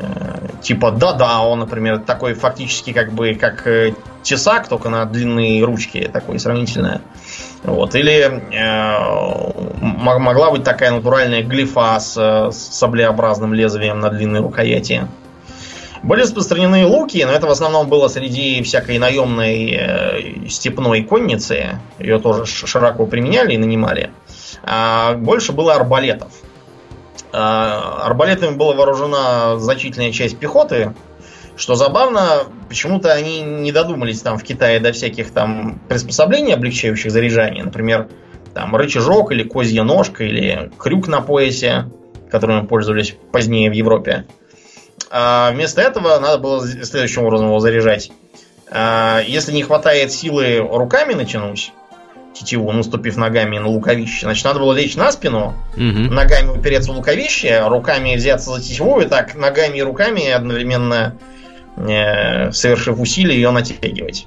[0.00, 6.10] э, типа Дадао, например, такой фактически как бы как э, тесак, только на длинные ручки,
[6.12, 7.02] такой сравнительно
[7.66, 7.94] вот.
[7.94, 15.06] Или э, могла быть такая натуральная глифа с, с саблеобразным лезвием на длинной рукояти.
[16.02, 21.80] Были распространены луки, но это в основном было среди всякой наемной э, степной конницы.
[21.98, 24.10] Ее тоже широко применяли и нанимали.
[24.62, 26.30] А больше было арбалетов.
[27.32, 30.94] А, арбалетами была вооружена значительная часть пехоты,
[31.56, 37.64] что забавно, почему-то они не додумались там в Китае до всяких там приспособлений, облегчающих заряжание.
[37.64, 38.08] Например,
[38.54, 41.90] там рычажок или козья ножка или крюк на поясе,
[42.30, 44.26] которым пользовались позднее в Европе.
[45.10, 48.10] А вместо этого надо было следующим образом его заряжать.
[48.70, 51.72] А, если не хватает силы руками натянуть
[52.34, 56.12] тетиву, наступив ногами на луковище, значит, надо было лечь на спину, Угу.
[56.12, 61.16] ногами упереться в луковище, руками взяться за тетиву, и так ногами и руками одновременно,
[61.76, 64.26] совершив усилие, ее натягивать.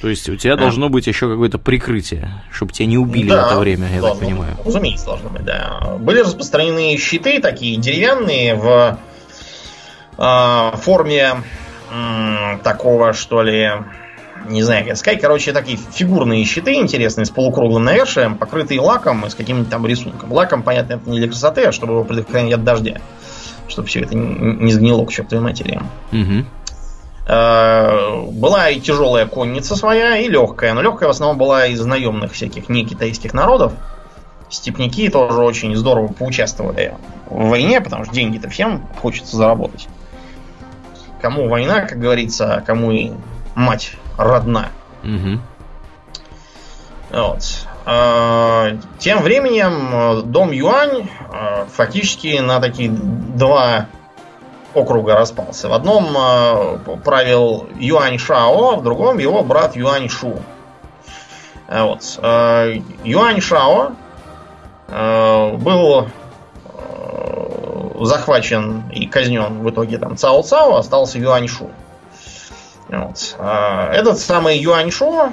[0.00, 3.46] То есть у тебя должно быть еще какое-то прикрытие, чтобы тебя не убили в Да,
[3.48, 4.56] это время, я так должно понимаю.
[4.56, 4.66] быть.
[4.66, 5.96] Разумеется, должно быть, да.
[5.98, 8.98] Были распространены щиты такие деревянные в
[10.18, 11.42] э, форме
[11.92, 13.70] м, такого, что ли,
[14.48, 15.20] не знаю, как сказать.
[15.20, 20.32] Короче, такие фигурные щиты интересные с полукруглым навершием, покрытые лаком и с каким-нибудь там рисунком.
[20.32, 23.00] Лаком, понятно, это не для красоты, а чтобы его предохранять от дождя.
[23.68, 25.80] Чтобы все это не сгнило к чертовой матери.
[27.26, 30.72] Э, Была и тяжелая конница своя, и легкая.
[30.72, 33.72] Но легкая в основном была из наемных всяких не китайских народов.
[34.48, 36.94] Степники тоже очень здорово поучаствовали
[37.26, 39.88] в войне, потому что деньги-то всем хочется заработать.
[41.20, 43.10] Кому война, как говорится, а кому и
[43.54, 44.70] мать родна.
[45.02, 45.42] Мгм.
[47.10, 47.66] Вот.
[47.88, 53.86] Э, Тем временем э, дом Юань э, фактически на такие два
[54.74, 55.70] округа распался.
[55.70, 60.38] В одном э, правил Юань Шао, а в другом его брат Юань Шу.
[61.66, 62.18] Вот.
[63.04, 63.92] Юань Шао
[64.88, 66.08] был
[68.00, 71.70] захвачен и казнен в итоге там Цао Цао, остался Юань Шу.
[72.88, 73.36] Вот.
[73.38, 75.30] Этот самый Юань Шу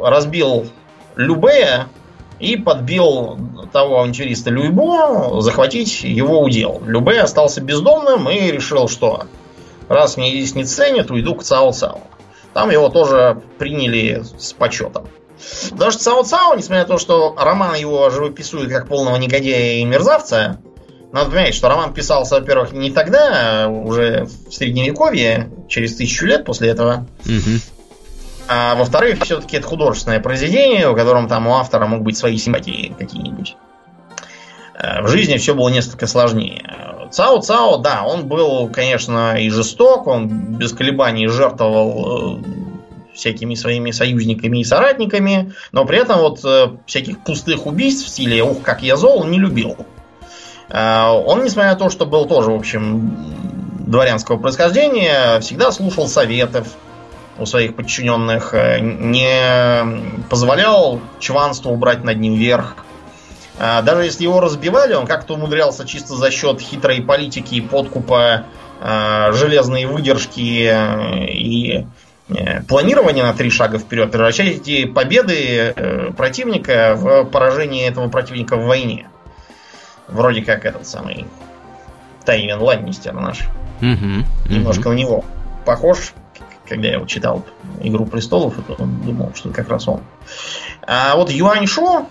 [0.00, 0.68] разбил
[1.18, 1.88] Любея
[2.38, 3.36] и подбил
[3.72, 6.80] того авантюриста Люйбо захватить его удел.
[6.86, 9.24] Любе остался бездомным и решил, что
[9.88, 12.00] раз меня здесь не ценят, уйду к Цао Цао.
[12.54, 15.08] Там его тоже приняли с почетом.
[15.70, 19.84] Потому что Цао Цао, несмотря на то, что роман его живописует как полного негодяя и
[19.84, 20.60] мерзавца,
[21.10, 26.44] надо понимать, что роман писался, во-первых, не тогда, а уже в средневековье, через тысячу лет
[26.44, 27.06] после этого.
[27.24, 27.60] Мгм.
[28.48, 32.94] А во-вторых, все-таки это художественное произведение, у котором там у автора могут быть свои симпатии
[32.98, 33.56] какие-нибудь.
[34.74, 36.62] Э, В жизни все было несколько сложнее.
[37.10, 43.90] Цао Цао, да, он был, конечно, и жесток, он без колебаний жертвовал э, всякими своими
[43.90, 48.82] союзниками и соратниками, но при этом вот э, всяких пустых убийств в стиле «Ух, как
[48.82, 49.76] я зол» не любил.
[50.70, 53.16] Он, несмотря на то, что был тоже, в общем,
[53.86, 56.68] дворянского происхождения, всегда слушал советов,
[57.38, 62.76] у своих подчиненных, э, не позволял чванству брать над ним верх.
[63.58, 68.44] А Даже если его разбивали, он как-то умудрялся чисто за счет хитрой политики и подкупа
[68.80, 71.86] э, железной выдержки э, и
[72.28, 78.56] э, планирования на три шага вперед превращать эти победы э, противника в поражение этого противника
[78.56, 79.08] в войне.
[80.06, 81.26] Вроде как этот самый
[82.24, 83.40] Тайвин Ланнистер наш.
[83.80, 84.24] Мгм.
[84.48, 85.24] Немножко на него
[85.64, 86.12] похож
[86.68, 87.44] когда я читал
[87.80, 90.00] Игру престолов, то думал, что это как раз он.
[90.86, 92.06] А вот Юань Шо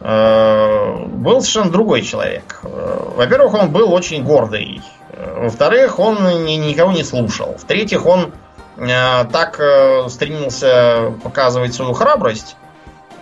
[0.00, 2.60] э, был совершенно другой человек.
[2.64, 4.80] Э, Во-первых, он был очень гордый.
[5.10, 7.56] Э, Во-вторых, он ни- никого не слушал.
[7.58, 8.32] В-третьих, он
[8.78, 12.56] э, так э, стремился показывать свою храбрость,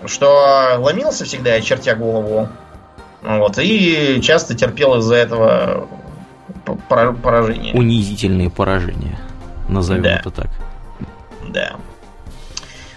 [0.07, 2.48] что ломился всегда, очертя голову.
[3.22, 5.88] Вот, и часто терпел из-за этого
[6.88, 7.74] поражение.
[7.74, 9.18] Унизительные поражения.
[9.70, 10.16] Назовем Да.
[10.16, 10.50] это так.
[11.48, 11.76] Да.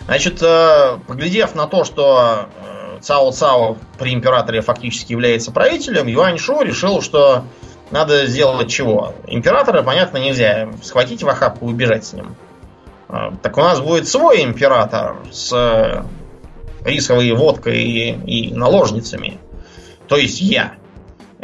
[0.05, 2.47] Значит, э, поглядев на то, что
[2.95, 7.45] э, Цао Цао при императоре фактически является правителем, Юань Шу решил, что
[7.91, 9.13] надо сделать чего?
[9.27, 12.36] Императора, понятно, нельзя схватить в охапку и убежать с ним.
[13.09, 16.03] Э, Так у нас будет свой император с
[16.83, 19.39] рисовой водкой и, и наложницами.
[20.07, 20.73] То есть я.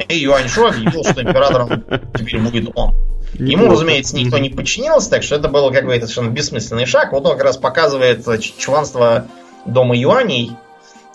[0.10, 2.94] И Юань Шу объявил, что императором теперь будет он.
[3.40, 7.14] Ему, разумеется, никто не подчинился, так что это был какой-то совершенно бессмысленный шаг.
[7.14, 9.28] Вот он как раз показывает э, чванство
[9.66, 10.52] дома юаней.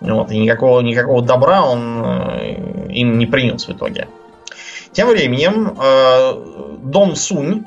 [0.00, 2.54] Вот, и никакого, никакого добра он э,
[2.90, 4.08] им не принес в итоге.
[4.92, 7.64] Тем временем э, дом Сунь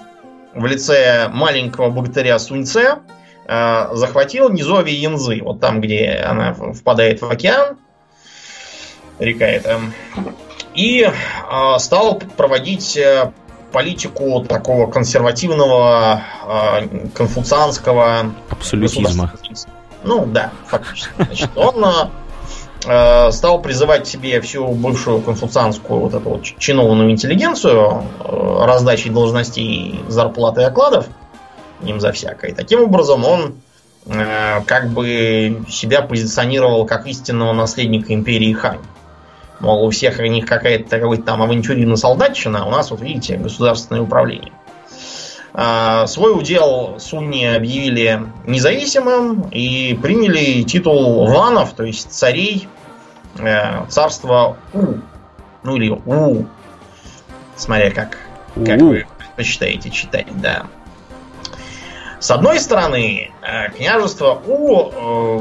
[0.56, 3.00] в лице маленького богатыря Суньце
[3.46, 7.78] э, захватил низовье Янзы, вот там, где она впадает в океан,
[9.20, 9.80] река эта,
[10.74, 13.32] и э, стал проводить э,
[13.72, 19.32] политику такого консервативного, э, конфуцианского Абсолютизма.
[20.04, 21.12] Ну да, фактически.
[21.18, 21.86] Значит, он
[22.86, 29.12] э, стал призывать к себе всю бывшую конфуцианскую вот эту вот чинованную интеллигенцию э, раздачей
[29.12, 31.08] должностей, зарплаты и окладов
[31.84, 32.54] им за всякое.
[32.54, 33.56] Таким образом, он
[34.06, 38.80] э, как бы себя позиционировал как истинного наследника империи Хань.
[39.60, 43.38] Мол, у всех у них какая-то какой-то там авантюрина солдатчина, а у нас, вот видите,
[43.38, 44.54] государственное управление.
[45.54, 52.68] А, свой удел Сунни объявили независимым и приняли титул ванов, то есть царей
[53.40, 54.98] э, царства У.
[55.64, 56.46] Ну или У.
[57.56, 58.20] Смотря как,
[58.54, 60.68] как вы предпочитаете читать, да.
[62.20, 65.40] С одной стороны, э, княжество У э,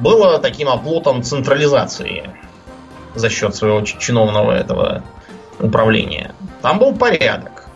[0.00, 2.30] было таким оплотом централизации
[3.14, 5.02] за счет своего чиновного этого
[5.60, 6.34] управления.
[6.60, 7.66] Там был порядок.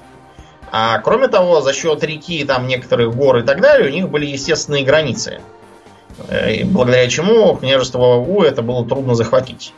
[0.73, 4.27] А кроме того, за счет реки, там некоторых гор и так далее, у них были
[4.27, 5.41] естественные границы.
[6.29, 9.73] Э, благодаря чему княжество У это было трудно захватить.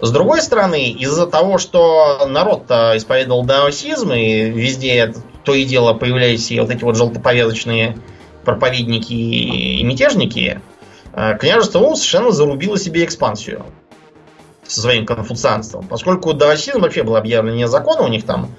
[0.00, 5.12] С другой стороны, из-за того, что народ-то исповедовал даосизм, и везде
[5.44, 7.98] то и дело появлялись и вот эти вот желтоповязочные
[8.44, 10.60] проповедники и мятежники,
[11.12, 13.64] э, княжество У совершенно зарубило себе экспансию
[14.68, 15.86] со своим конфуцианством.
[15.88, 18.50] Поскольку даосизм вообще был объявлен незаконным, у них там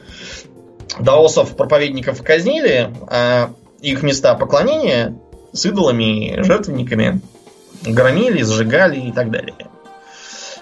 [1.00, 3.52] даосов, проповедников казнили, а
[3.82, 5.16] их места поклонения
[5.54, 7.22] с идолами, жертвенниками
[7.84, 9.56] громили, сжигали и так далее.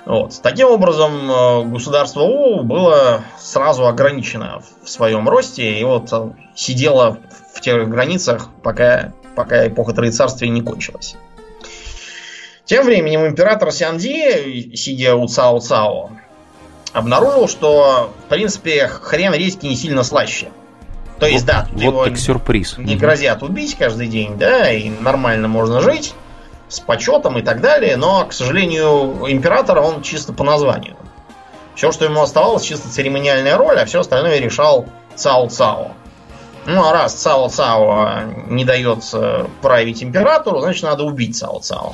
[0.06, 0.40] Вот.
[0.42, 6.14] Таким образом, э, государство У было сразу ограничено в своем росте и вот
[6.56, 7.18] сидело
[7.54, 11.18] в тех границах, пока, пока эпоха троецарствия не кончилась.
[12.68, 16.10] Тем временем император Сянди, сидя у Цао Цао,
[16.92, 20.50] обнаружил, что, в принципе, хрен редьки не сильно слаще.
[21.18, 22.78] То есть, вот, да, вот его так сюрприз.
[22.78, 26.14] не грозят убить каждый день, да, и нормально можно жить
[26.68, 30.98] с почетом и так далее, но, к сожалению, император он чисто по названию.
[31.74, 35.92] Все, что ему оставалось, чисто церемониальная роль, а все остальное решал Цао Цао.
[36.66, 39.06] Ну, а раз Цао Цао не дает
[39.62, 41.94] править императору, значит, надо убить Цао Цао.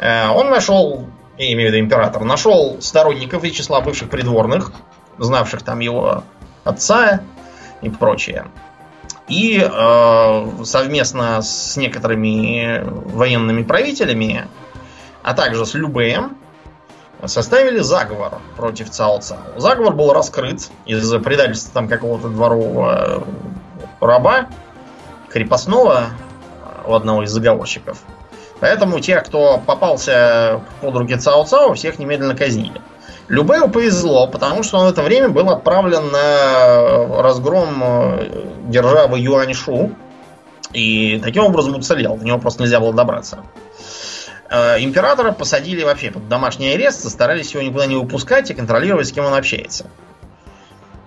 [0.00, 1.06] Э, он нашел
[1.40, 4.72] я имею в виду император, нашел сторонников из числа бывших придворных,
[5.16, 6.22] знавших там его
[6.64, 7.22] отца
[7.80, 8.46] и прочее.
[9.26, 14.48] И э, совместно с некоторыми военными правителями,
[15.22, 16.36] а также с Любеем,
[17.24, 19.38] составили заговор против Цао Цао.
[19.56, 23.24] Заговор был раскрыт из-за предательства там какого-то дворового
[24.00, 24.48] раба,
[25.30, 26.08] крепостного
[26.86, 28.02] у одного из заговорщиков.
[28.60, 32.80] Поэтому тех, кто попался под руки Цао Цао, всех немедленно казнили.
[33.28, 39.92] Любею повезло, потому что он в это время был отправлен на разгром э, державы Юаньшу.
[40.72, 42.16] И таким образом уцелел.
[42.16, 43.44] До него просто нельзя было добраться.
[44.50, 49.12] Э, императора посадили вообще под домашний арест, старались его никуда не выпускать и контролировать, с
[49.12, 49.86] кем он общается.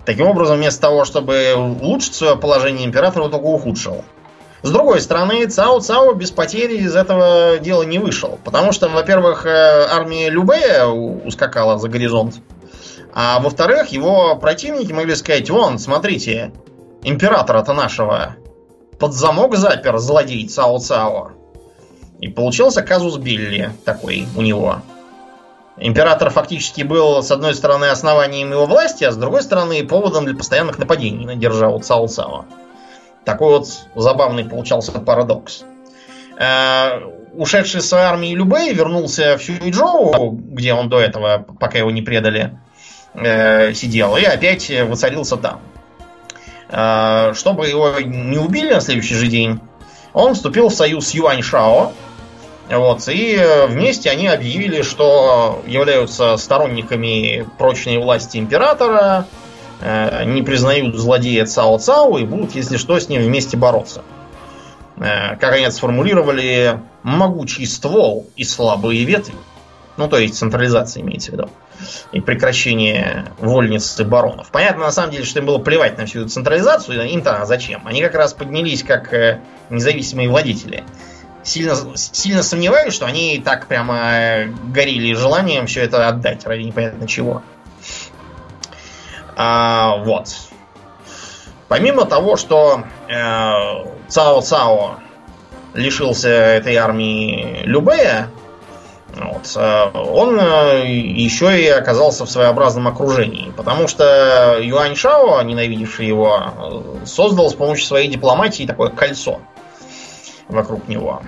[0.06, 4.02] Таким образом, вместо того, чтобы улучшить свое положение, император его только ухудшил.
[4.64, 8.38] С другой стороны, Цао Цао без потери из этого дела не вышел.
[8.44, 12.36] Потому что, во-первых, э, армия Любея ускакала за горизонт.
[13.12, 16.50] А во-вторых, его противники могли сказать, вон, смотрите,
[17.02, 18.36] императора-то нашего
[18.98, 21.32] под замок запер злодей Цао Цао.
[22.20, 24.76] И получился казус Билли такой у него.
[25.76, 30.34] Император фактически был, с одной стороны, основанием его власти, а с другой стороны, поводом для
[30.34, 32.46] постоянных нападений на державу Цао Цао.
[33.24, 35.64] Такой вот забавный получался парадокс.
[36.38, 37.00] Э,
[37.32, 42.58] ушедший с армии Любэй вернулся в Сюйчжоу, где он до этого, пока его не предали,
[43.14, 45.60] э, сидел, и опять воцарился там.
[46.68, 49.60] Э, чтобы его не убили на следующий же день,
[50.12, 51.92] он вступил в союз с Юань Шао.
[52.70, 59.26] Вот, и вместе они объявили, что являются сторонниками прочной власти императора,
[60.24, 64.02] не признают злодея Цао Цао и будут, если что, с ним вместе бороться.
[64.96, 69.34] Э, как они это сформулировали, могучий ствол и слабые ветви.
[69.96, 71.50] Ну, то есть централизация имеется в виду.
[72.12, 74.48] И прекращение вольниц и баронов.
[74.50, 77.08] Понятно, на самом деле, что им было плевать на всю эту централизацию.
[77.08, 77.82] Им-то зачем?
[77.86, 80.84] Они как раз поднялись как э, независимые владетели.
[81.42, 87.42] Сильно, сильно сомневаюсь, что они так прямо горели желанием все это отдать ради непонятно чего.
[89.36, 90.28] А, вот.
[91.68, 93.52] Помимо того, что э,
[94.08, 94.96] Цао Цао
[95.72, 98.28] лишился этой армии Любея,
[99.16, 103.52] вот, э, он э, еще и оказался в своеобразном окружении.
[103.56, 109.40] Потому что Юань Шао, ненавидевший его, создал с помощью своей дипломатии такое кольцо
[110.48, 111.22] вокруг него.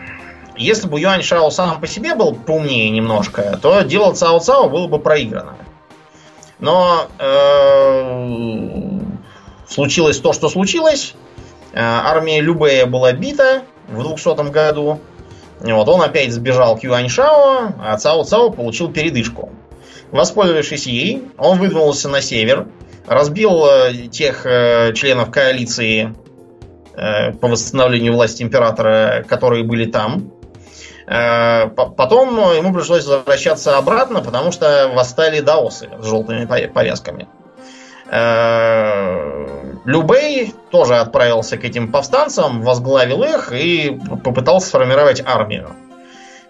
[0.57, 4.87] Если бы Юань Шао сам по себе был поумнее немножко, то дело Цао Цао было
[4.87, 5.57] бы проиграно.
[6.59, 9.01] Но э,
[9.69, 11.15] случилось то, что случилось.
[11.73, 15.01] Э, армия Любея была бита в 200 году.
[15.61, 19.51] Вот он опять сбежал к Юаньшао, а Цао Цао получил передышку.
[20.11, 22.69] Воспользовавшись ей, он выдвинулся на север,
[23.07, 26.15] разбил э, тех э, членов коалиции
[27.43, 30.33] по восстановлению власти императора, которые были там.
[31.07, 37.29] Потом ему пришлось возвращаться обратно, потому что восстали даосы с желтыми повязками.
[39.87, 45.71] Любей тоже отправился к этим повстанцам, возглавил их и попытался сформировать армию,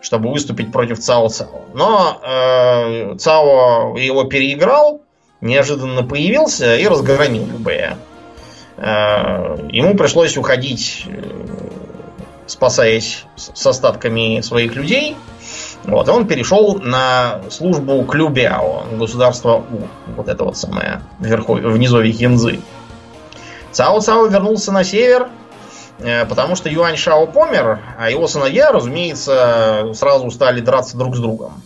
[0.00, 1.66] чтобы выступить против Цао Цао.
[1.74, 5.02] Но э, Цао его переиграл,
[5.42, 7.98] неожиданно появился и разгромил Любея.
[8.78, 11.20] Э, ему пришлось уходить, э,
[12.46, 15.16] спасаясь с остатками своих людей.
[15.84, 20.12] Вот, он перешел на службу к Любяо, государство У.
[20.16, 22.60] Вот это вот самое, вверху, в низовье Янзы.
[23.70, 25.28] Цао Цао вернулся на север,
[25.98, 31.20] э, потому что Юань Шао помер, а его сыновья, разумеется, сразу стали драться друг с
[31.20, 31.62] другом.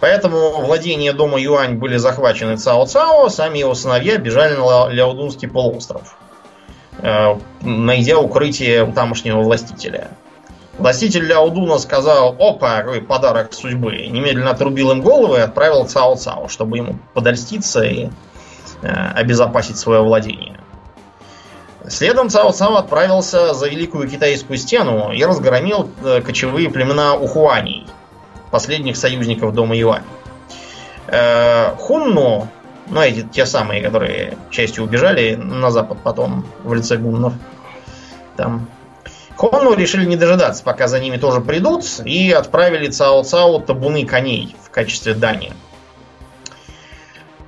[0.00, 6.16] Поэтому владения дома Юань были захвачены Цао Цао, сами его сыновья бежали на Ляодунский полуостров,
[7.62, 10.08] найдя укрытие у тамошнего властителя.
[10.78, 14.06] Властитель Ляодуна сказал, опа, какой подарок судьбы.
[14.06, 18.08] Немедленно отрубил им головы и отправил Цао Цао, чтобы ему подольститься и
[18.82, 20.58] э, обезопасить свое владение.
[21.88, 27.86] Следом Цао Цао отправился за Великую Китайскую стену и разгромил э, кочевые племена Ухуаней–
[28.52, 30.04] последних союзников дома Юань.
[31.08, 32.48] Э, Хунну,
[32.88, 37.34] ну эти те самые, которые частью убежали на запад потом в лице гуннов,
[38.36, 38.68] там
[39.36, 44.54] Хунну решили не дожидаться, пока за ними тоже придут, и отправили Цао Цао табуны коней
[44.62, 45.52] в качестве дани.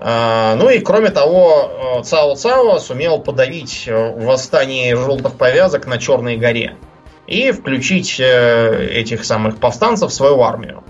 [0.00, 6.76] Э, ну и кроме того, Цао Цао сумел подавить восстание желтых повязок на Черной горе
[7.26, 10.82] и включить э, этих самых повстанцев в свою армию.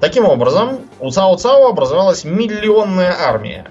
[0.00, 3.66] Таким образом, у Цао Цао образовалась миллионная армия.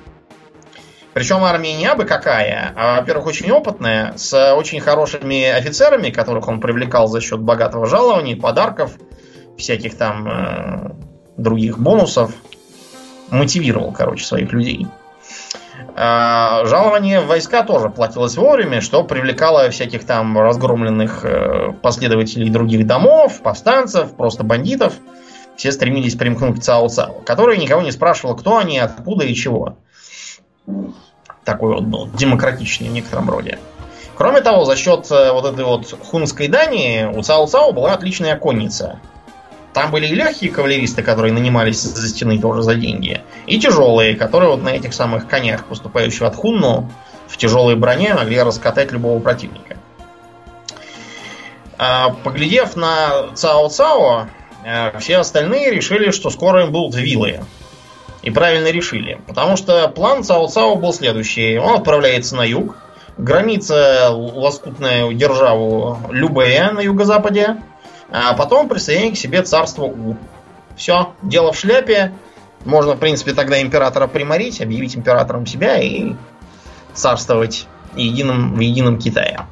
[1.15, 6.59] Причем армия не абы какая, а, во-первых, очень опытная, с очень хорошими офицерами, которых он
[6.59, 8.91] привлекал за счет богатого жалования, подарков,
[9.57, 10.91] всяких там э,
[11.37, 12.33] других бонусов.
[13.29, 14.87] Мотивировал, короче, своих людей.
[15.95, 22.85] А, жалование в войска тоже платилось вовремя, что привлекало всяких там разгромленных э, последователей других
[22.85, 24.95] домов, повстанцев, просто бандитов–
[25.55, 29.77] все стремились примкнуть к Цао Цао, который никого не спрашивал, кто они, откуда и чего.
[31.43, 33.59] Такой вот был демократичный в некотором роде.
[34.15, 38.37] Кроме того, за счет э, вот этой вот хунской дани у Цао Цао была отличная
[38.37, 38.99] конница.
[39.73, 44.51] Там были и легкие кавалеристы, которые нанимались за стены тоже за деньги, и тяжелые, которые
[44.51, 46.89] вот на этих самых конях, поступающих от Хунну,
[47.27, 49.75] в тяжелой броне могли раскатать любого противника.
[51.77, 54.27] А, поглядев на Цао Цао,
[54.65, 57.41] Э, все остальные решили, что скоро им будут вилы.
[58.25, 59.21] И правильно решили.
[59.27, 61.57] Потому что план Цао Цао был следующий.
[61.57, 62.75] Он отправляется на юг,
[63.17, 67.57] громится лоскутную державу Любея на юго-западе,
[68.09, 70.17] а потом присоединить к себе царство У.
[70.75, 72.13] Все, дело в шляпе.
[72.65, 76.15] Можно, в принципе, тогда императора приморить, объявить императором себя и
[76.93, 79.45] царствовать единым, в едином Китае.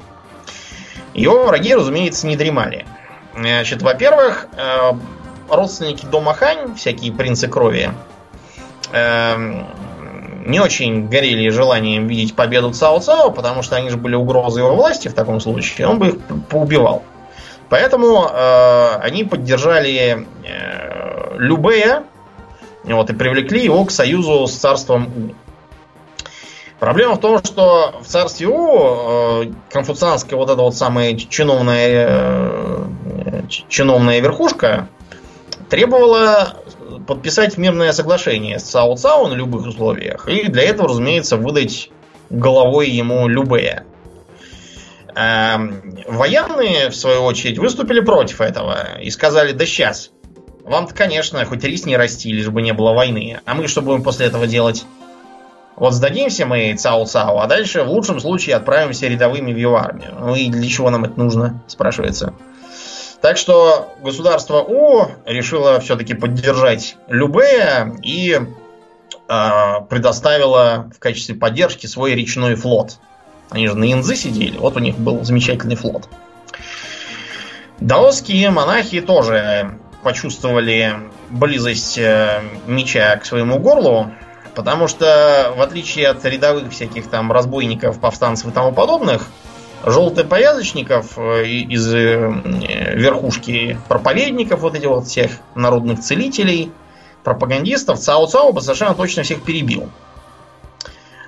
[1.14, 2.86] Его враги, разумеется, не дремали.
[3.36, 4.92] Значит, во-первых, э,
[5.48, 7.92] родственники дома Хань, всякие принцы крови,
[8.94, 14.74] не очень горели желанием видеть победу Цао Цао, потому что они же были угрозой его
[14.74, 16.16] власти в таком случае, он бы их
[16.48, 17.02] поубивал.
[17.70, 22.04] Поэтому э, они поддержали э, Любея
[22.84, 25.34] вот, и привлекли его к союзу с царством У.
[26.78, 33.42] Проблема в том, что в царстве У э, конфуцианская вот эта вот самая чиновная, э,
[33.68, 34.88] чиновная верхушка
[35.70, 36.56] требовала
[37.06, 40.28] подписать мирное соглашение с Цао Цао на любых условиях.
[40.28, 41.90] И для этого, разумеется, выдать
[42.30, 43.84] головой ему Любея.
[45.14, 45.56] Э,
[46.08, 50.10] военные, в свою очередь, выступили против этого и сказали, да сейчас,
[50.64, 53.40] вам-то, конечно, хоть рис не расти, лишь бы не было войны.
[53.44, 54.84] А мы что будем после этого делать?
[55.76, 60.14] Вот сдадимся мы Цао-Цао, а дальше в лучшем случае отправимся рядовыми в его армию.
[60.18, 62.32] Ну и для чего нам это нужно, спрашивается.
[63.24, 72.14] Так что государство У решило все-таки поддержать Любея и э, предоставило в качестве поддержки свой
[72.14, 72.98] речной флот.
[73.48, 76.06] Они же на Янзы сидели, вот у них был замечательный флот.
[77.80, 80.92] Даосские монахи тоже почувствовали
[81.30, 84.12] близость э, меча к своему горлу
[84.54, 89.26] Потому что, в отличие от рядовых всяких там разбойников, повстанцев и тому подобных,
[89.84, 96.72] желтоповязочников э, из э, верхушки проповедников, вот этих вот всех народных целителей,
[97.22, 99.88] пропагандистов, Цао Цао бы совершенно точно всех перебил.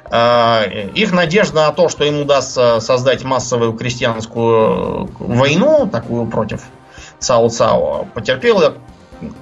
[0.09, 6.63] Их надежда на то, что им удастся создать массовую крестьянскую войну, такую против
[7.19, 8.75] Цао Цао, потерпела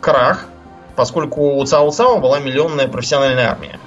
[0.00, 0.46] крах,
[0.96, 3.78] поскольку у Цао Цао была миллионная профессиональная армия.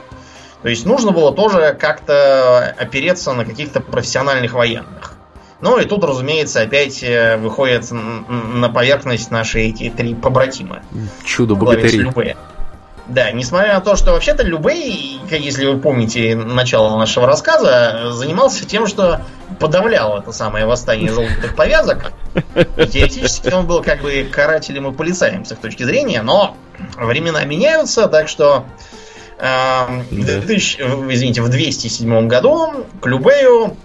[0.68, 5.14] То есть нужно было тоже как-то опереться на каких-то профессиональных военных.
[5.62, 10.82] Ну и тут, разумеется, опять э, выходят на поверхность наши эти три побратима.
[11.24, 12.36] Чудо-богатыри.
[13.08, 18.88] Да, несмотря на то, что вообще-то Любей, если вы помните начало нашего рассказа, занимался тем,
[18.88, 19.22] что
[19.62, 22.12] подавлял это самое восстание желтых повязок.
[22.76, 26.58] И теоретически он был как бы карателем и полицаем с их точки зрения, но
[26.98, 28.66] времена меняются, так что
[29.40, 33.78] в, 2000, извините, в 207 году к Любею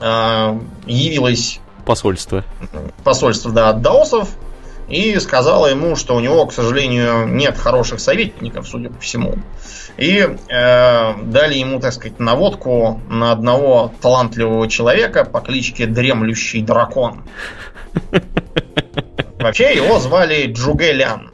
[0.00, 2.44] э, явилось посольство.
[3.04, 4.28] Посольство, да, от даосов
[4.88, 9.36] и сказала ему, что у него, к сожалению, нет хороших советников, судя по всему.
[9.96, 17.24] И э, дали ему, так сказать, наводку на одного талантливого человека по кличке Дремлющий Дракон.
[19.38, 21.30] Вообще его звали Джугэлян.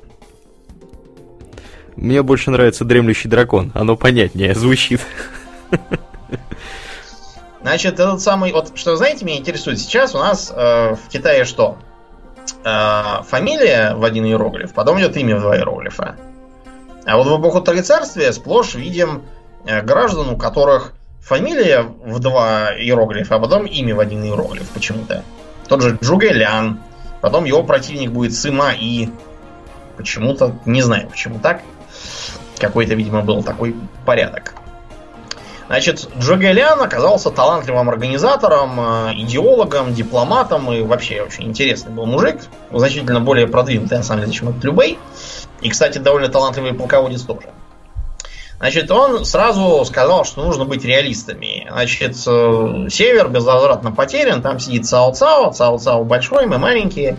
[2.02, 3.70] Мне больше нравится Дремлющий Дракон.
[3.74, 5.00] Оно понятнее звучит.
[7.62, 8.52] Значит, этот самый...
[8.52, 11.78] Вот что, знаете, меня интересует сейчас у нас э, в Китае что?
[12.64, 16.16] э, фамилия в один иероглиф, потом идет имя в два иероглифа.
[17.04, 19.22] А вот в эпоху Троецарствия сплошь видим
[19.64, 25.24] э, граждан, у которых фамилия в два иероглифа, а потом имя в один иероглиф почему-то.
[25.68, 26.80] Тот же Джугэлян,
[27.20, 29.08] потом его противник будет Сыма И.
[29.96, 31.62] Почему-то, не знаю почему так.
[32.62, 33.74] Какой-то, видимо, был такой
[34.06, 34.54] порядок.
[35.66, 42.42] Значит, Джо Галиан оказался талантливым организатором, э, идеологом, дипломатом и вообще очень интересный был мужик.
[42.70, 44.98] Значительно более продвинутый, на самом деле, чем этот Любей.
[45.60, 47.48] И, кстати, довольно талантливый полководец тоже.
[48.58, 51.66] Значит, он сразу сказал, что нужно быть реалистами.
[51.68, 57.16] Значит, э, север безвозвратно потерян, там сидит Цао-Цао, Цао-Цао большой, мы маленькие.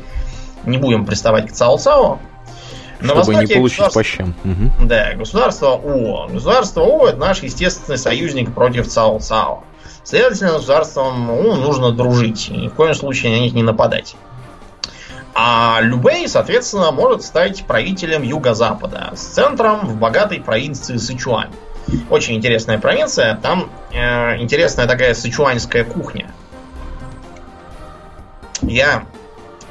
[0.66, 2.20] Не будем приставать к Цао-Цао.
[3.04, 4.34] На Чтобы не получить по щам.
[4.46, 4.88] Угу.
[4.88, 6.30] Да, государство УО.
[6.32, 9.64] Государство УО это наш естественный союзник против ЦАО ЦАО.
[10.06, 12.50] Следовательно, государством УО нужно дружить.
[12.50, 14.16] Ни в коем случае на них не нападать.
[15.36, 21.52] А Любей, соответственно, может стать правителем Юго-Запада с центром в богатой провинции Сычуань.
[22.10, 23.36] Очень интересная провинция.
[23.42, 26.32] Там э, интересная такая сычуаньская кухня.
[28.62, 29.04] Я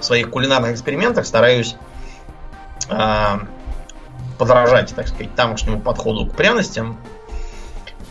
[0.01, 1.77] в своих кулинарных экспериментах стараюсь
[4.39, 6.99] подражать, так сказать, тамошнему подходу к пряностям,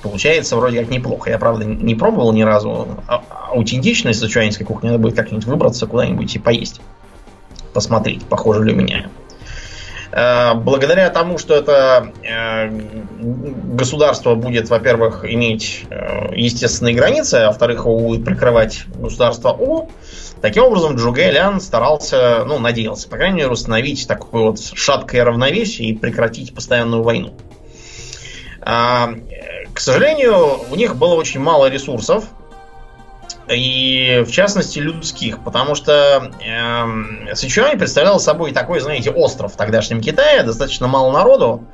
[0.01, 1.29] получается вроде как неплохо.
[1.29, 4.87] Я, правда, не пробовал ни разу а, аутентичность сычуанской кухни.
[4.87, 6.81] Надо будет как-нибудь выбраться куда-нибудь и поесть.
[7.73, 9.09] Посмотреть, похоже ли у меня.
[10.11, 12.69] А, благодаря тому, что это э,
[13.19, 19.87] государство будет, во-первых, иметь э, естественные границы, а во-вторых, его будет прикрывать государство О,
[20.41, 25.89] Таким образом, Джугай Лян старался, ну, надеялся, по крайней мере, установить такое вот шаткое равновесие
[25.89, 27.33] и прекратить постоянную войну.
[28.61, 29.13] А,
[29.73, 32.25] к сожалению, у них было очень мало ресурсов,
[33.47, 40.01] и в частности людских, потому что э, Сычуань представлял собой такой, знаете, остров в тогдашнем
[40.01, 41.65] Китае, достаточно мало народу,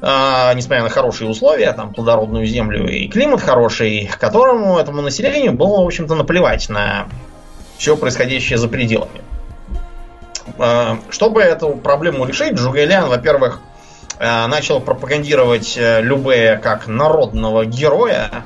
[0.00, 5.82] э, несмотря на хорошие условия, там плодородную землю и климат хороший, которому этому населению было,
[5.82, 7.06] в общем-то, наплевать на
[7.82, 9.22] все происходящее за пределами.
[10.56, 13.60] А, чтобы эту проблему решить, Джугэлян, во-первых,
[14.20, 18.44] а, начал пропагандировать э, Любе как народного героя,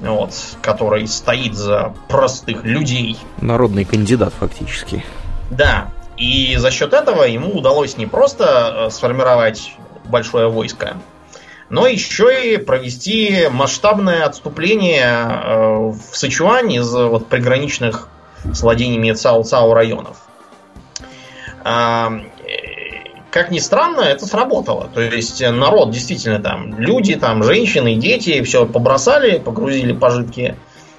[0.00, 3.16] вот, который стоит за простых людей.
[3.40, 5.06] Народный кандидат, фактически.
[5.50, 5.90] Да.
[6.18, 8.44] И за счет этого ему удалось не просто
[8.88, 9.72] э, сформировать
[10.04, 10.98] большое войско,
[11.70, 18.08] но еще и провести масштабное отступление э, в Сычуань из вот приграничных
[18.52, 20.18] с владениями Цао-Цао районов.
[21.62, 22.12] А,
[23.30, 24.88] как ни странно, это сработало.
[24.92, 30.56] То есть народ действительно там, люди, там, женщины, дети, все побросали, погрузили пожитки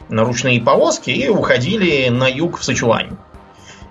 [0.09, 3.17] на ручные повозки и уходили на юг в Сычуань.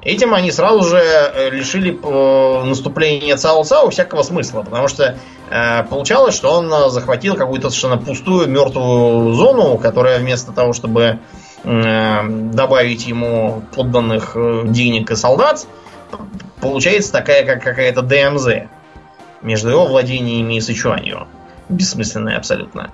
[0.03, 5.18] Этим они сразу же э, лишили э, наступления Цао Цао всякого смысла, потому что
[5.51, 11.18] э, получалось, что он захватил какую-то совершенно пустую мертвую зону, которая вместо того, чтобы
[11.49, 15.67] Э, добавить ему подданных э, денег и солдат,
[16.61, 18.69] получается такая как какая-то ДМЗ
[19.43, 21.27] между его владениями и Сычуанью.
[21.69, 22.91] Бессмысленная абсолютно.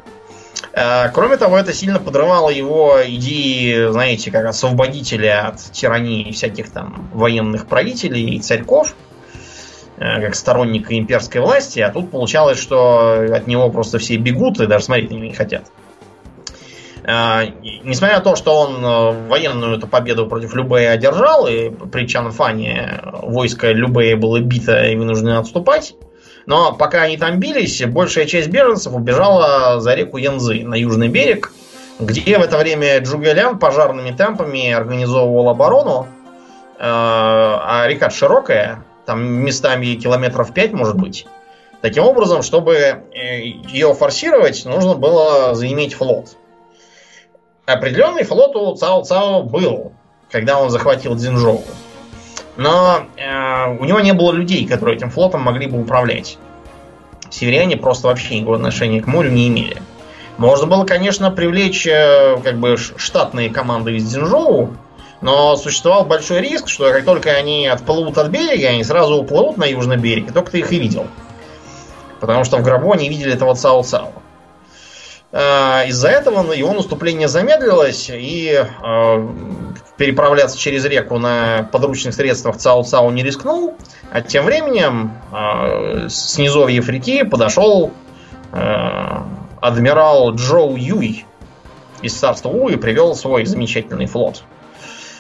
[0.73, 7.09] Э, кроме того, это сильно подрывало его идеи, знаете, как освободителя от тирании всяких там
[7.13, 8.95] военных правителей и царьков.
[9.99, 14.67] э, как сторонника имперской власти, а тут получалось, что от него просто все бегут и
[14.67, 15.65] даже смотреть на него не хотят.
[15.65, 15.86] Э,
[17.07, 23.01] несмотря на то, что он э, военную эту победу против Любея одержал, и при Чанфане
[23.23, 25.95] войско Любея было бито и вынуждено отступать,
[26.47, 31.53] но пока они там бились, большая часть беженцев убежала за реку Янзы на южный берег,
[32.01, 36.09] где в это время Джугелян пожарными темпами организовывал оборону,
[36.79, 41.27] а река широкая, там местами километров 5 может быть.
[41.81, 46.37] Таким образом, чтобы э, ее форсировать, нужно было заиметь флот.
[47.67, 49.93] Определенный флот у Цао Цао был,
[50.31, 51.65] когда он захватил Дзинжоу.
[52.57, 56.39] Но э, у него не было людей, которые этим флотом могли бы управлять.
[57.29, 59.83] Северяне просто вообще никакого отношения к морю не имели.
[60.39, 64.71] Можно было, конечно, привлечь э, как бы штатные команды из Дзинжоу,
[65.21, 69.65] но существовал большой риск, что как только они отплывут от берега, они сразу уплывут на
[69.65, 71.09] южный берег, и только ты их и видел.
[72.21, 74.13] Потому что в гробу они видели этого Цао-Цао.
[74.15, 74.26] А,
[75.33, 79.35] из-за этого его наступление замедлилось, и а,
[79.97, 83.77] переправляться через реку на подручных средствах Цао-Цао не рискнул.
[84.11, 87.93] А тем временем а, с низовьев реки подошел
[89.61, 91.27] адмирал Джоу Юй
[92.01, 94.45] из царства У и привел свой замечательный флот.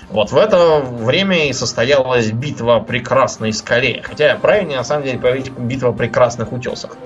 [0.08, 4.02] Вот в это время и состоялась битва при Красной скале.
[4.04, 6.96] Хотя правильнее на самом деле говорить битва при Красных утесах.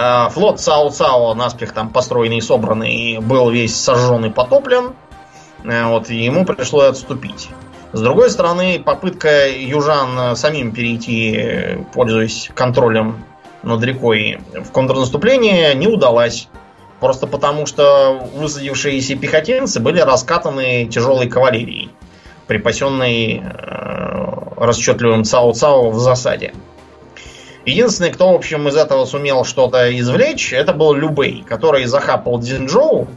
[0.00, 4.92] А, флот Цао Цао, наспех там построенный и собранный, был весь сожжен и потоплен.
[5.64, 7.48] А, вот, и ему пришлось отступить.
[7.92, 13.24] С другой стороны, попытка южан самим перейти, пользуясь контролем
[13.64, 16.48] над рекой, в контрнаступление не удалась.
[17.00, 21.90] Просто потому, что высадившиеся пехотинцы были раскатаны тяжелой кавалерией,
[22.46, 26.52] припасенной э, расчетливым Цао-Цао в засаде.
[27.68, 33.08] Единственный, кто, в общем, из этого сумел что-то извлечь, это был Любей, который захапал Дзинджоу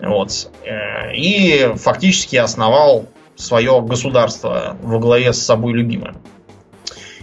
[0.00, 3.06] вот, э, и фактически основал
[3.36, 6.16] свое государство во главе с собой любимым.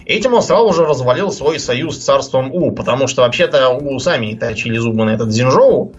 [0.06, 4.34] Этим он сразу же развалил свой союз с царством У, потому что вообще-то У сами
[4.34, 5.94] точили зубы на этот Зинжоу.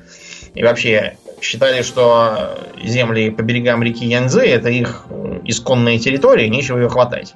[0.53, 5.05] И вообще считали, что земли по берегам реки Янцзы это их
[5.45, 7.35] исконная территория, нечего ее хватать.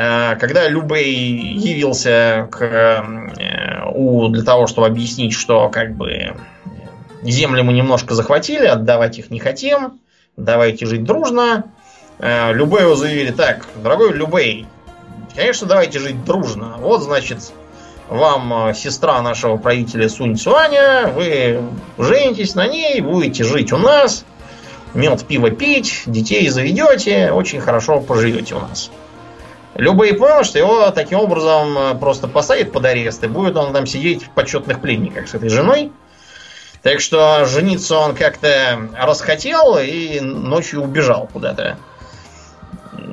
[0.00, 6.36] Э, когда Любей явился к э, У для того, чтобы объяснить, что как бы
[7.22, 10.00] земли мы немножко захватили, отдавать их не хотим,
[10.38, 11.64] давайте жить дружно,
[12.18, 14.66] э, Любею заявили, так, дорогой Любей,
[15.36, 16.76] Конечно, давайте жить дружно.
[16.78, 17.52] Вот, значит,
[18.08, 21.60] вам сестра нашего правителя Сунь Цуаня, вы
[21.98, 24.24] женитесь на ней, будете жить у нас,
[24.94, 28.90] мед, пиво пить, детей заведете, очень хорошо поживете у нас.
[29.84, 34.24] Понял, что его таким образом э, просто посадят под арест, и будет он там сидеть
[34.24, 35.92] в почетных пленниках с этой женой.
[36.82, 41.76] Так что жениться он как-то расхотел и ночью убежал куда-то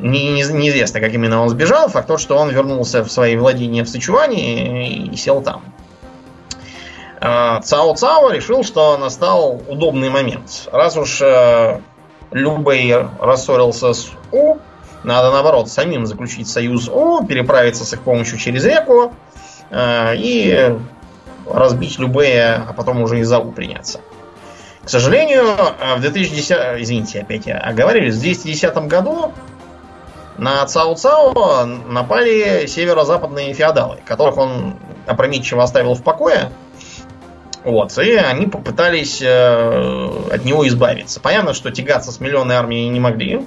[0.01, 1.89] не, не, неизвестно, как именно он сбежал.
[1.89, 5.63] Факт тот, что он вернулся в свои владения в Сычуане и, и сел там.
[7.20, 10.70] А, Цао Цао решил, что настал удобный момент.
[10.72, 11.80] Раз уж э,
[12.32, 14.57] Любэй рассорился с У,
[15.08, 19.14] надо наоборот самим заключить союз У, переправиться с их помощью через реку
[19.70, 20.76] э, и
[21.49, 24.01] разбить Любэя, а потом уже и за У приняться.
[24.84, 25.45] К сожалению,
[25.80, 26.82] э, в 2010...
[26.82, 28.16] Извините, опять я оговорились.
[28.16, 29.32] В 2010 году
[30.38, 36.51] на Цао-Цао напали северо-западные феодалы, которых он опрометчиво оставил в покое.
[37.64, 41.22] Вот, и они попытались э, от него избавиться.
[41.22, 43.45] Понятно, что тягаться с миллионной армией не могли.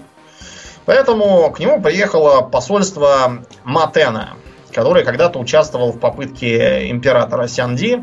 [0.91, 4.30] Поэтому к нему приехало посольство Матена,
[4.72, 8.03] который когда-то участвовал в попытке императора Сянди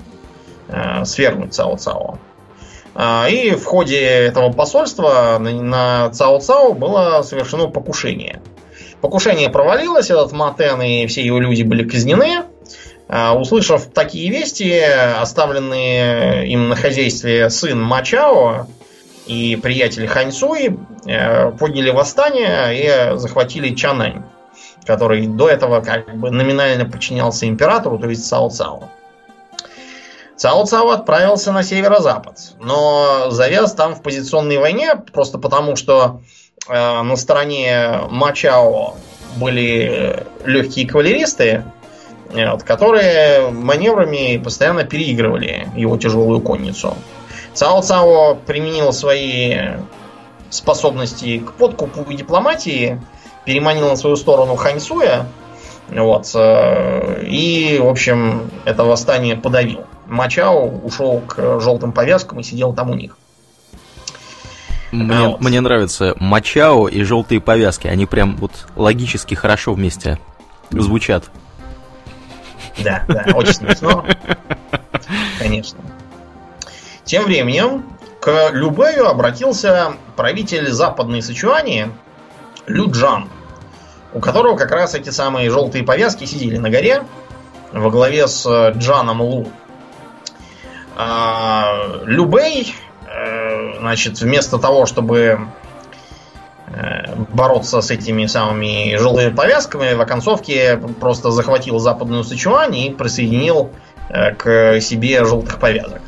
[0.69, 2.17] э, свергнуть Цао-Цао.
[2.95, 8.41] А, и в ходе этого посольства на Цао-Цао было совершено покушение–
[9.01, 12.45] Покушение провалилось, этот Матен и все его люди были казнены.
[13.07, 18.65] А, услышав такие вести, оставленные им на хозяйстве сын Мачао
[19.27, 24.23] и приятель Ханьсуи э, подняли восстание и захватили Чанань,
[24.85, 28.89] который до этого как бы номинально подчинялся императору, то есть Цао Цао.
[30.35, 36.21] Цао Цао отправился на северо-запад, но завяз там в позиционной войне просто потому, что
[36.67, 38.95] Э, на стороне Мачао
[39.37, 41.63] были легкие кавалеристы,
[42.33, 46.95] э, которые маневрами постоянно переигрывали его тяжелую конницу.
[47.57, 49.55] Цао Цао применил свои
[50.51, 53.01] способности к подкупу и дипломатии,
[53.45, 55.25] переманил на свою сторону Ханьсуя
[55.89, 56.29] Вот.
[56.35, 59.85] Э, и, в общем, это восстание подавил.
[60.05, 63.17] Мачао ушел к желтым повязкам и сидел там у них.
[64.91, 65.41] Мне, вот.
[65.41, 67.87] мне нравятся Мачао и желтые повязки.
[67.87, 70.19] Они прям вот логически хорошо вместе
[70.69, 71.23] звучат.
[72.83, 74.05] Да, да, очень смешно.
[75.39, 75.79] Конечно.
[77.07, 77.85] Тем временем
[78.19, 81.89] к Любею обратился правитель западной Сычуани
[82.65, 83.29] Люджан,
[84.13, 87.03] у которого как раз эти самые желтые повязки сидели на горе
[87.71, 89.47] во главе с Джаном Лу.
[90.97, 92.75] А, Любей,
[93.07, 95.39] э, значит, вместо того, чтобы
[96.67, 103.71] э, бороться с этими самыми желтыми повязками, в оконцовке просто захватил западную Сычуань и присоединил
[104.09, 106.01] э, к себе желтых повязок.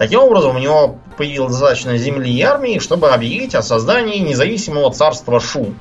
[0.00, 5.38] Таким образом, у него появилось достаточно земли и армии, чтобы объявить о создании независимого царства
[5.40, 5.74] Шу.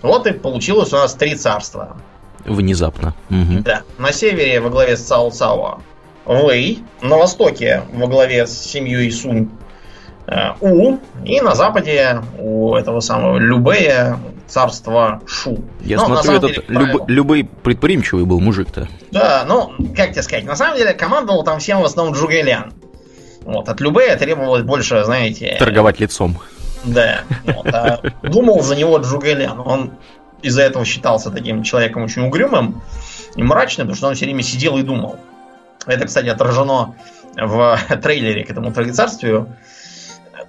[0.00, 1.96] Вот и получилось у нас три царства.
[2.44, 3.14] Внезапно.
[3.28, 3.64] Угу.
[3.64, 3.82] Да.
[3.98, 5.80] На севере во главе с Цао Цао
[6.24, 9.50] Вэй, на востоке во главе с семьей Сунь
[10.28, 15.64] э, У, и на западе у этого самого Любея царство Шу.
[15.80, 18.86] Я но, смотрю, этот деле, люб, Любей предприимчивый был мужик-то.
[19.10, 22.72] Да, ну, как тебе сказать, на самом деле командовал там всем в основном Джугэлян.
[23.46, 25.54] Вот, от Любея требовалось больше, знаете...
[25.60, 26.36] Торговать лицом.
[26.84, 27.20] Да.
[27.44, 29.60] Вот, а думал за него Джугэлян.
[29.60, 29.92] Он
[30.42, 32.82] из-за этого считался таким человеком очень угрюмым
[33.36, 35.16] и мрачным, потому что он все время сидел и думал.
[35.86, 36.96] Это, кстати, отражено
[37.36, 39.56] в трейлере к этому троецарствию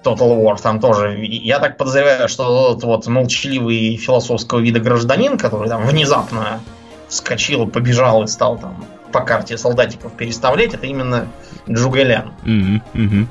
[0.02, 0.60] Total War.
[0.60, 6.60] Там тоже, я так подозреваю, что тот вот молчаливый философского вида гражданин, который там внезапно
[7.08, 11.28] вскочил, побежал и стал там по карте солдатиков переставлять, это именно
[11.68, 12.32] Джугэлян.
[12.44, 12.80] Mm-hmm.
[12.94, 13.26] Mm-hmm.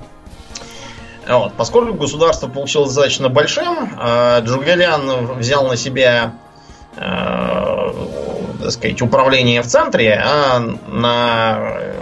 [1.27, 1.53] Вот.
[1.53, 6.33] Поскольку государство получилось достаточно большим, э, Джугэлян взял на себя
[6.95, 7.93] э,
[8.61, 11.93] так сказать, управление в центре, а на э,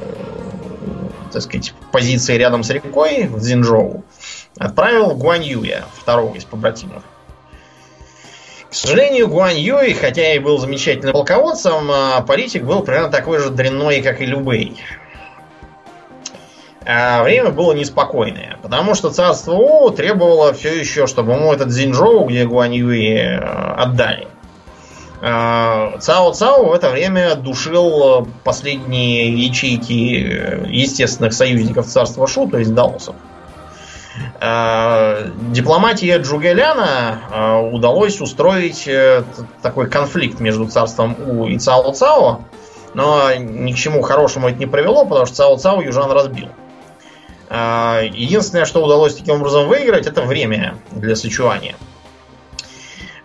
[1.31, 4.03] так сказать, позиции рядом с рекой в Цзинчжоу
[4.57, 7.03] отправил Гуань Юя, второго из побратимов.
[8.75, 13.49] К сожалению, Гуань Юй, хотя и был замечательным полководцем, а политик был примерно такой же
[13.49, 14.75] дрянной, как и Любей.
[16.85, 22.25] А время было неспокойное, потому что царство У требовало все еще, чтобы ему этот Зинжоу,
[22.25, 24.27] где Гуань Юй э, отдали.
[25.21, 32.57] А, Цао Цао в это время душил последние ячейки э, естественных союзников царства Шу, то
[32.57, 33.15] есть даосов.
[34.39, 39.23] Дипломатии Джугеляна э, удалось устроить э,
[39.61, 42.41] такой конфликт между царством У и Цао Цао,
[42.93, 46.49] но ни к чему хорошему это не привело, потому что Цао Цао южан разбил.
[47.49, 51.75] Единственное, что удалось таким образом выиграть, это время для Сычуани.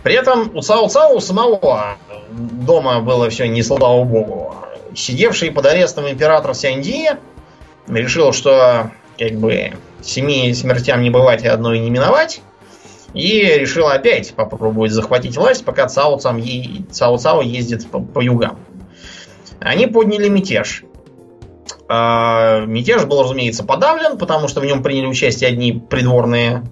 [0.02, 1.96] При этом у Цао Цао самого
[2.30, 4.54] дома было все не слава богу.
[4.94, 7.10] Сидевший под арестом император Сянди
[7.88, 9.72] решил, что как бы
[10.02, 12.42] семи смертям не бывать и одной не миновать.
[13.12, 16.84] И решил опять попробовать захватить власть, пока Цао, е...
[16.90, 18.58] Цао, Цао ездит по, по югам.
[19.58, 20.84] Они подняли мятеж.
[21.88, 26.64] А, мятеж был, разумеется, подавлен, потому что в нем приняли участие одни придворные.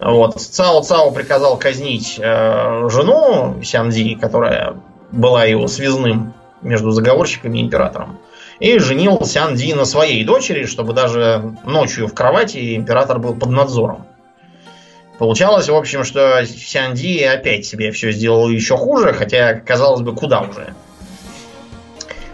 [0.00, 0.40] Вот.
[0.40, 4.74] Цао Цао приказал казнить э, жену Сянди, которая
[5.12, 8.18] была его связным между заговорщиками и императором
[8.58, 13.50] и женил Сян Ди на своей дочери, чтобы даже ночью в кровати император был под
[13.50, 14.06] надзором.
[15.18, 20.14] Получалось, в общем, что Сян Ди опять себе все сделал еще хуже, хотя, казалось бы,
[20.14, 20.74] куда уже.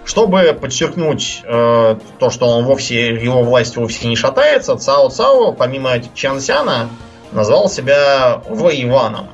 [0.04, 5.92] Чтобы подчеркнуть э, то, что он вовсе, его власть вовсе не шатается, Цао Цао, помимо
[6.14, 6.88] Чан Сяна,
[7.30, 9.28] назвал себя Вэйваном.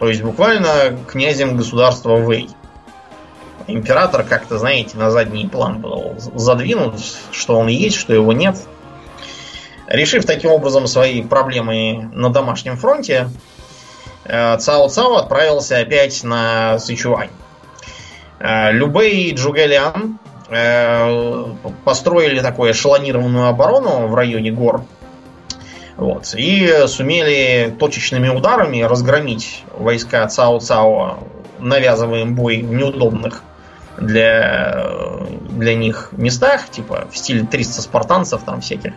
[0.00, 2.48] То есть буквально князем государства Вэй
[3.66, 6.94] император как-то, знаете, на задний план был задвинут,
[7.30, 8.56] что он есть, что его нет.
[9.86, 13.28] Решив таким образом свои проблемы на домашнем фронте,
[14.24, 17.30] э, Цао Цао отправился опять на Сычуань.
[18.40, 21.44] Э, Любэй и Джугэлян э,
[21.84, 24.84] построили такую эшелонированную оборону в районе гор.
[25.96, 31.18] Вот, и сумели точечными ударами разгромить войска Цао Цао,
[31.60, 33.42] навязывая им бой в неудобных
[33.98, 34.86] для,
[35.50, 38.94] для них местах, типа в стиле 300 спартанцев там всяких.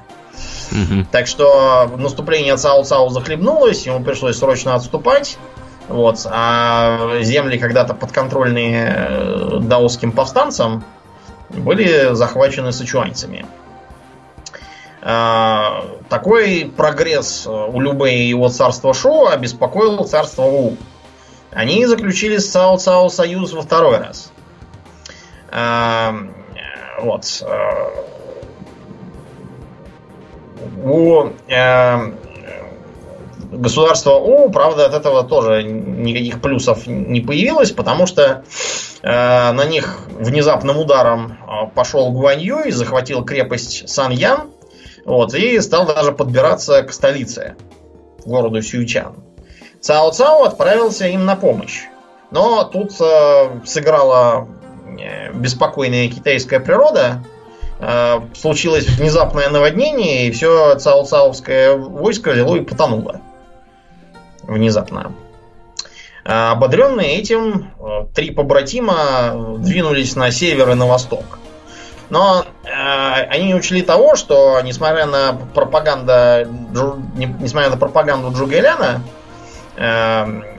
[0.71, 1.05] Угу.
[1.11, 5.37] Так что наступление Цао Цао захлебнулось, ему пришлось срочно отступать.
[5.87, 10.83] Вот, а земли, когда-то подконтрольные э, даосским повстанцам,
[11.49, 13.45] были захвачены сычуаньцами.
[15.01, 20.75] А, такой прогресс у Любэ и его царства Шо обеспокоил царство У.
[21.51, 24.33] Они заключили с Цао Цао союз во второй раз.
[26.99, 27.43] Вот.
[30.83, 31.29] У
[33.51, 38.43] государства У, правда, от этого тоже никаких плюсов не появилось, потому что
[39.01, 44.49] э, на них внезапным ударом э, пошел Гуань Юй, захватил крепость Сан Ян,
[45.05, 47.55] вот, и стал даже подбираться к столице,
[48.25, 49.15] городу Сюичан.
[49.79, 51.83] Цао Цао отправился им на помощь.
[52.29, 54.56] Но тут э, сыграла э,
[55.33, 57.23] беспокойная китайская природа,
[57.79, 63.21] э, случилось внезапное наводнение, и все цао-цаовское войско взяло и потонуло
[64.43, 65.13] внезапно.
[66.25, 71.39] А ободренные этим, э, три побратима двинулись на север и на восток.
[72.09, 72.69] Но э,
[73.29, 76.11] они не учли того, что несмотря на пропаганду,
[77.15, 79.01] несмотря на пропаганду Джугеляна,
[79.75, 80.56] э, э,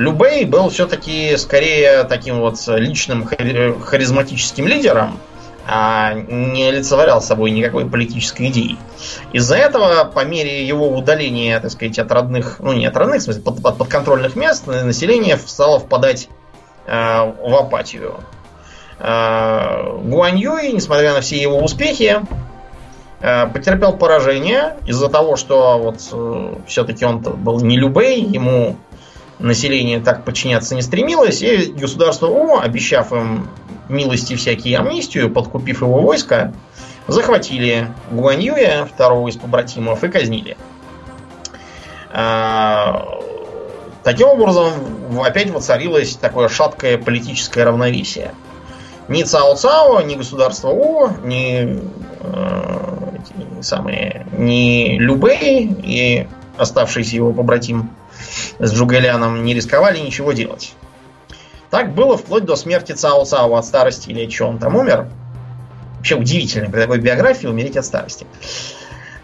[0.00, 5.18] Любей был все-таки скорее таким вот личным харизматическим лидером,
[5.66, 8.78] а не олицетворял собой никакой политической идеи.
[9.34, 13.24] Из-за этого, по мере его удаления, так сказать, от родных, ну не от родных, в
[13.24, 16.30] смысле, под, под подконтрольных мест, население стало впадать
[16.86, 18.20] э, в апатию.
[19.00, 22.22] Э, Гуань Юй, несмотря на все его успехи,
[23.20, 28.76] э, потерпел поражение из-за того, что вот э, все-таки он был не любей, ему
[29.40, 33.48] население так подчиняться не стремилось, и государство О, обещав им
[33.88, 36.52] милости всякие амнистию, подкупив его войско,
[37.06, 40.56] захватили Гуаньюя, второго из побратимов, и казнили.
[42.12, 43.20] А,
[44.02, 44.72] таким образом,
[45.22, 48.32] опять воцарилось такое шаткое политическое равновесие.
[49.08, 51.80] Ни Цао Цао, ни государство У, ни
[52.20, 57.90] э, самые, ни Любэй и оставшийся его побратим
[58.58, 60.74] с Джугэляном не рисковали ничего делать.
[61.70, 65.08] Так было вплоть до смерти Цао Цао от старости или что он там умер.
[65.96, 68.26] Вообще удивительно при такой биографии умереть от старости.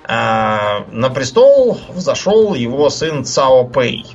[0.04, 4.06] А, на престол взошел его сын Цао Пэй.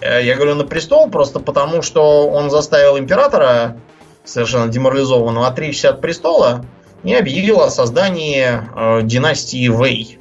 [0.00, 3.78] Э, я говорю на престол просто потому, что он заставил императора,
[4.24, 6.64] совершенно деморализованного, отречься от престола
[7.02, 10.18] и объявил о создании э, династии Вэй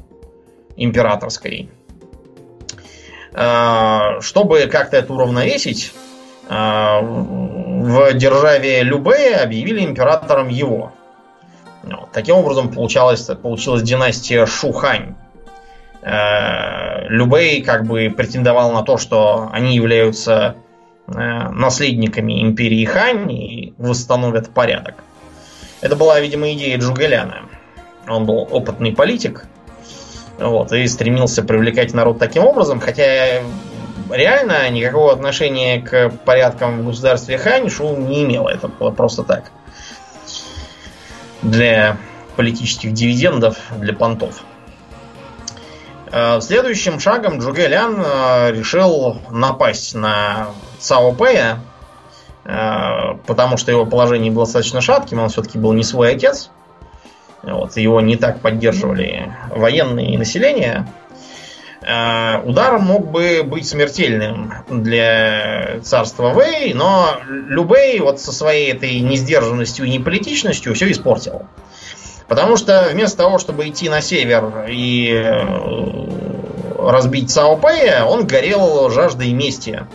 [0.75, 1.69] императорской.
[3.33, 5.91] Э, чтобы как-то это уравновесить,
[6.49, 10.91] а, в державе Любе объявили императором его.
[11.83, 12.11] Вот.
[12.11, 15.15] Таким образом получалась, получилась династия Шухань.
[16.01, 20.55] Э, Любей как бы претендовал на то, что они являются
[21.05, 25.03] наследниками империи Хань и восстановят порядок.
[25.81, 27.41] Это была, видимо, идея Джугеляна.
[28.07, 29.45] Он был опытный политик,
[30.43, 33.41] вот, и стремился привлекать народ таким образом, хотя
[34.09, 37.69] реально никакого отношения к порядкам в государстве Хань
[38.07, 38.49] не имело.
[38.49, 39.51] Это было просто так.
[41.41, 41.97] Для
[42.35, 44.43] политических дивидендов, для понтов.
[46.11, 50.47] Э, следующим шагом Джуге Лян э, решил напасть на
[50.79, 51.59] Цао Пэя,
[52.45, 56.49] э, потому что его положение было достаточно шатким, он все-таки был не свой отец.
[57.43, 60.87] Вот, его не так поддерживали военные и население.
[61.81, 68.99] Э, удар мог бы быть смертельным для царства Вэй, но Любэй вот со своей этой
[69.01, 71.45] несдержанностью и неполитичностью все испортил.
[72.27, 75.43] Потому что вместо того, чтобы идти на север и э,
[76.79, 79.85] разбить Цао Пэя, он горел жаждой мести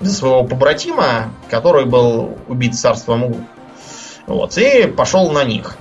[0.00, 3.36] за своего побратима, который был убит царством У.
[4.26, 5.76] Вот, и пошел на них.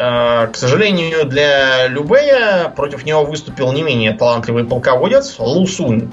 [0.00, 6.10] Э, к сожалению, для Любея против него выступил не менее талантливый полководец Лу Сунь.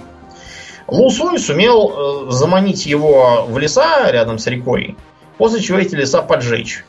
[0.87, 4.97] Лу Сунь сумел э, заманить его в леса рядом с рекой,
[5.37, 6.83] после чего эти леса поджечь.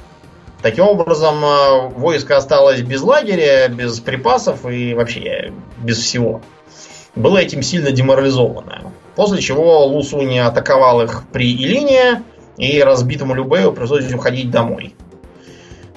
[0.61, 6.41] Таким образом, э, войско осталось без лагеря, без припасов и вообще без всего.
[7.15, 8.93] Было этим сильно деморализовано.
[9.15, 12.25] После чего Лу Сунь атаковал их при Илине,
[12.57, 14.97] и разбитому Любею пришлось уходить домой.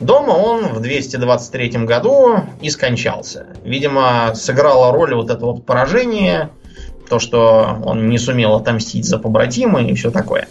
[0.01, 3.45] Дома он в 223 году и скончался.
[3.63, 6.49] Видимо, сыграла роль вот это вот поражение,
[7.07, 10.47] то, что он не сумел отомстить за побратима и все такое.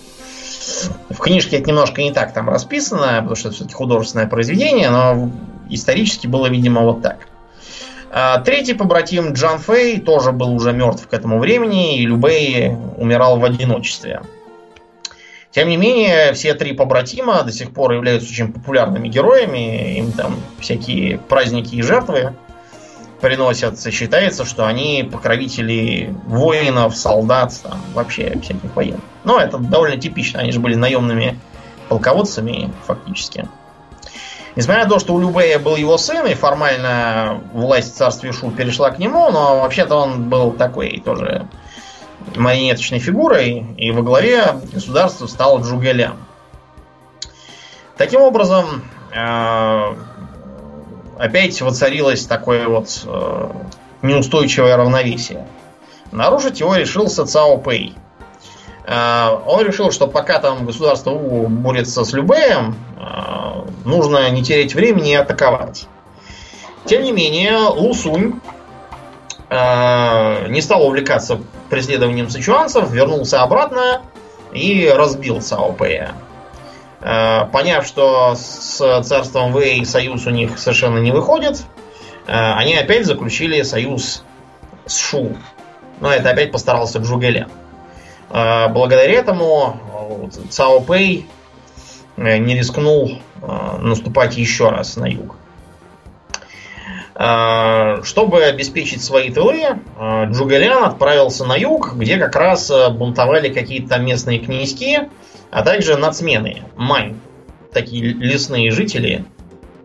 [1.08, 5.30] В книжке это немножко не так там расписано, потому что это все-таки художественное произведение, но
[5.68, 7.26] исторически было, видимо, вот так.
[8.12, 13.38] А, третий побратим Джан Фэй тоже был уже мертв к этому времени, и Любэй умирал
[13.38, 14.22] в одиночестве.
[15.52, 19.98] Тем не менее, все три побратима до сих пор являются очень популярными героями.
[19.98, 22.34] Им там всякие праздники и жертвы
[23.20, 23.90] приносятся.
[23.90, 29.00] Считается, что они покровители воинов, солдат, там, вообще всяких военных.
[29.24, 30.40] Но это довольно типично.
[30.40, 31.38] Они же были наемными
[31.88, 33.48] полководцами фактически.
[34.56, 38.50] Несмотря на то, что у Любея был его сын, и формально власть в царстве Шу
[38.50, 41.46] перешла к нему, но вообще-то он был такой тоже
[42.36, 46.16] марионеточной фигурой, и во главе государства стал Джугелян.
[47.96, 48.82] Таким образом,
[49.14, 49.94] э,
[51.18, 53.50] опять воцарилось такое вот э,
[54.02, 55.46] неустойчивое равновесие.
[56.10, 57.94] Нарушить его решился Цао Пэй.
[58.86, 62.74] Э, он решил, что пока там государство У борется с Любеем,
[63.84, 65.86] нужно не терять времени и атаковать.
[66.86, 68.40] Тем не менее, Лусунь
[69.50, 71.40] не стал увлекаться
[71.70, 74.02] преследованием сычуанцев, вернулся обратно
[74.52, 76.14] и разбил Цао Пэя.
[77.00, 81.62] Э, поняв, что с царством Вэй союз у них совершенно не выходит,
[82.26, 84.22] э, они опять заключили союз
[84.84, 85.36] с Шу.
[86.00, 87.48] Но это опять постарался Джугеля.
[88.30, 91.26] Э, благодаря этому Цао Пэй
[92.16, 93.18] не рискнул
[93.78, 95.36] наступать еще раз на юг.
[97.22, 99.62] Чтобы обеспечить свои тылы,
[99.98, 105.00] Джугалян отправился на юг, где как раз бунтовали какие-то местные князьки,
[105.50, 107.16] а также нацмены, мань,
[107.72, 109.26] такие лесные жители,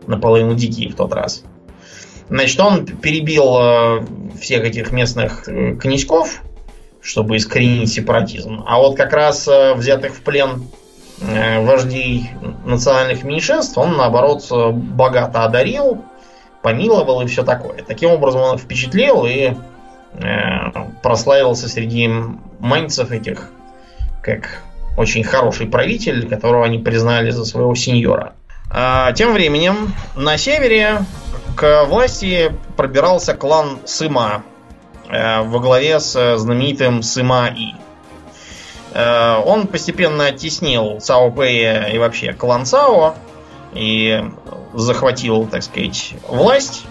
[0.08, 1.44] наполовину дикие в тот раз.
[2.30, 4.06] Значит, он перебил э,
[4.40, 6.42] всех этих местных э, князьков,
[7.02, 8.64] чтобы искоренить сепаратизм.
[8.66, 10.68] А вот как раз э, взятых в плен
[11.18, 12.30] вождей
[12.66, 16.04] национальных меньшинств он, наоборот, богато одарил,
[16.66, 17.84] помиловал и все такое.
[17.84, 19.54] Таким образом он впечатлил и
[21.04, 22.10] прославился среди
[22.60, 23.52] маньцев этих
[24.24, 24.64] как
[24.98, 28.34] очень хороший правитель, которого они признали за своего сеньора.
[28.72, 31.06] А, тем временем на севере
[31.56, 34.42] к власти пробирался клан Сыма
[35.08, 37.76] э, во главе с знаменитым Сыма И.
[38.94, 43.14] Э, он постепенно оттеснил Цао Пэя и вообще клан Цао
[43.76, 44.24] и
[44.74, 46.86] захватил, так сказать, власть.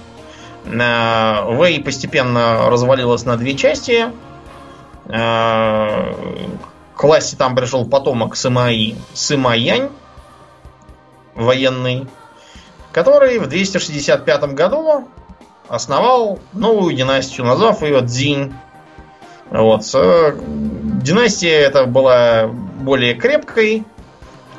[0.65, 4.07] Э, Вэй постепенно развалилась на две части
[6.95, 9.91] к власти там пришел потомок Сымаи, Сымаянь,
[11.35, 12.07] военный,
[12.93, 15.09] который в 265 году
[15.69, 18.55] основал новую династию, назвав ее Дзинь.
[19.51, 19.83] Вот.
[19.95, 23.85] Э, династия эта была более крепкой,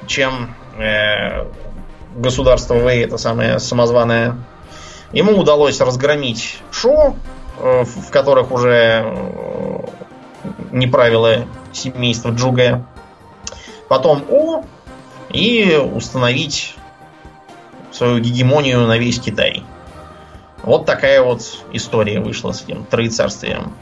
[0.07, 1.45] чем э,
[2.15, 4.35] государство Вэй, это самое самозваное.
[5.11, 7.15] Ему удалось разгромить Шу,
[7.59, 9.79] э, в которых уже э,
[10.71, 12.85] не правило семейства Джугая.
[13.87, 14.63] Потом У
[15.29, 16.75] и установить
[17.91, 19.63] свою гегемонию на весь Китай.
[20.63, 21.41] Вот такая вот
[21.71, 23.73] история вышла с этим троецарствием.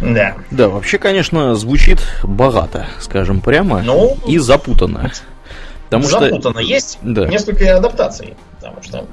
[0.00, 0.36] Да.
[0.50, 5.10] Да, вообще, конечно, звучит богато, скажем прямо, ну, и запутанно.
[5.90, 6.60] Потому запутанно.
[6.62, 6.72] Что...
[6.72, 7.26] Есть да.
[7.26, 8.36] несколько адаптаций.
[8.60, 9.06] Потому что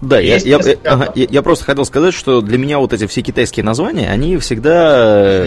[0.00, 3.06] да, я, я, я, ага, я, я просто хотел сказать, что для меня вот эти
[3.06, 5.46] все китайские названия, они всегда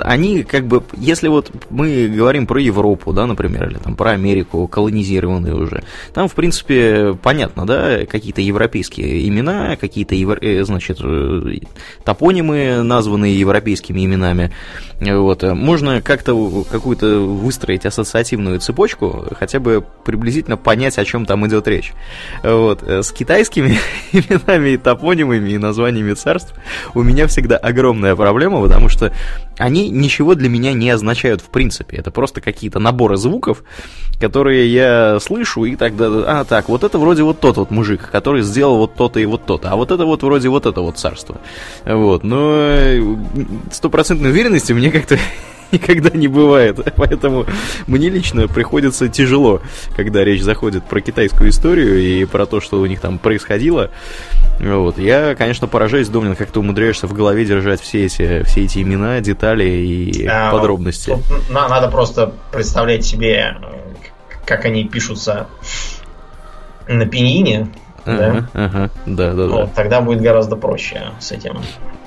[0.00, 4.66] они как бы, если вот мы говорим про Европу, да, например, или там про Америку,
[4.68, 11.60] колонизированные уже, там, в принципе, понятно, да, какие-то европейские имена, какие-то, э, значит, э,
[12.04, 14.52] топонимы, названные европейскими именами,
[15.00, 21.66] вот, можно как-то какую-то выстроить ассоциативную цепочку, хотя бы приблизительно понять, о чем там идет
[21.66, 21.92] речь.
[22.42, 23.78] Вот, с китайскими
[24.12, 26.54] именами и топонимами и названиями царств
[26.92, 29.12] у меня всегда огромная проблема, потому что
[29.58, 31.98] они ничего для меня не означают в принципе.
[31.98, 33.62] Это просто какие-то наборы звуков,
[34.20, 38.42] которые я слышу, и тогда, а, так, вот это вроде вот тот вот мужик, который
[38.42, 41.40] сделал вот то-то и вот то-то, а вот это вот вроде вот это вот царство.
[41.84, 42.74] Вот, но
[43.70, 45.16] стопроцентной уверенности мне как-то
[45.72, 46.78] никогда не бывает.
[46.96, 47.46] Поэтому
[47.86, 49.62] мне лично приходится тяжело,
[49.96, 53.90] когда речь заходит про китайскую историю и про то, что у них там происходило.
[54.60, 54.98] Вот.
[54.98, 59.20] Я, конечно, поражаюсь, Домнин, как ты умудряешься в голове держать все эти, все эти имена,
[59.20, 61.18] детали и а, подробности.
[61.28, 63.56] Тут надо просто представлять себе,
[64.44, 65.48] как они пишутся
[66.88, 67.68] на пиньине.
[68.04, 68.48] Да?
[68.52, 69.70] Ага, да, да, вот, да.
[69.74, 71.58] Тогда будет гораздо проще с этим.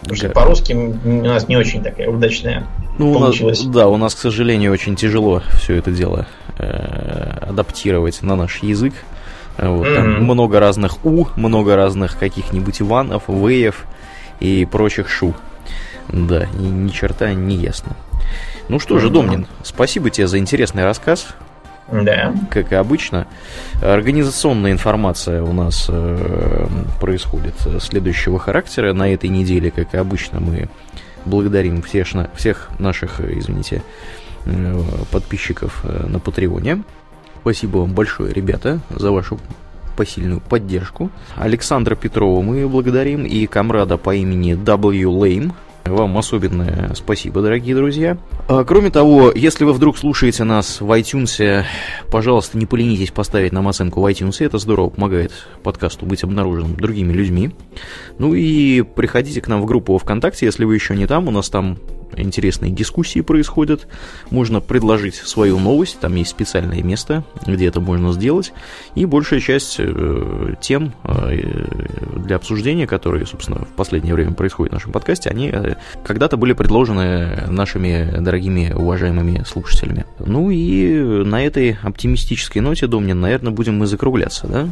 [0.01, 2.67] Потому что по-русски у нас не очень такая удачная
[2.99, 3.61] ну, получилась.
[3.61, 6.27] У нас, да, у нас, к сожалению, очень тяжело все это дело
[6.57, 8.93] э, адаптировать на наш язык.
[9.57, 9.95] Вот, mm-hmm.
[9.95, 13.85] Там много разных У, много разных каких-нибудь Иванов, Веев
[14.39, 15.33] и прочих Шу.
[16.09, 17.95] Да, ни, ни черта не ясно.
[18.67, 21.27] Ну что же, Домнин, спасибо тебе за интересный рассказ.
[21.91, 22.33] Да.
[22.49, 23.27] Как и обычно.
[23.81, 26.67] Организационная информация у нас э,
[26.99, 28.93] происходит следующего характера.
[28.93, 30.67] На этой неделе, как и обычно, мы
[31.25, 33.83] благодарим всех, всех наших, извините,
[34.45, 34.81] э,
[35.11, 36.83] подписчиков э, на Патреоне.
[37.41, 39.39] Спасибо вам большое, ребята, за вашу
[39.95, 41.09] посильную поддержку.
[41.35, 45.03] Александра Петрова мы благодарим и комрада по имени W.
[45.03, 45.53] Lame.
[45.85, 48.17] Вам особенное спасибо, дорогие друзья.
[48.47, 51.63] А, кроме того, если вы вдруг слушаете нас в iTunes,
[52.09, 54.43] пожалуйста, не поленитесь поставить нам оценку в iTunes.
[54.43, 55.31] Это здорово помогает
[55.61, 57.51] подкасту быть обнаруженным другими людьми.
[58.17, 61.27] Ну и приходите к нам в группу ВКонтакте, если вы еще не там.
[61.27, 61.77] У нас там
[62.17, 63.87] интересные дискуссии происходят.
[64.29, 68.53] Можно предложить свою новость, там есть специальное место, где это можно сделать.
[68.95, 71.37] И большая часть э, тем э,
[72.17, 76.53] для обсуждения, которые, собственно, в последнее время происходят в нашем подкасте, они э, когда-то были
[76.53, 80.05] предложены нашими дорогими, уважаемыми слушателями.
[80.19, 84.69] Ну и на этой оптимистической ноте, Домнин, наверное, будем мы закругляться, да?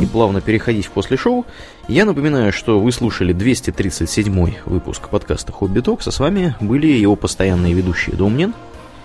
[0.00, 1.46] И плавно переходить в после шоу.
[1.88, 7.16] Я напоминаю, что вы слушали 237 выпуск подкаста «Хобби Токс», а с вами были его
[7.16, 8.54] постоянные ведущие Домнин.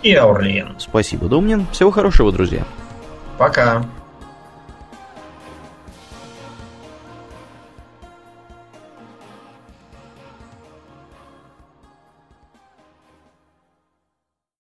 [0.03, 0.75] И Аурлиен.
[0.77, 1.65] Спасибо, Домнин.
[1.71, 2.63] Всего хорошего, друзья.
[3.37, 3.85] Пока.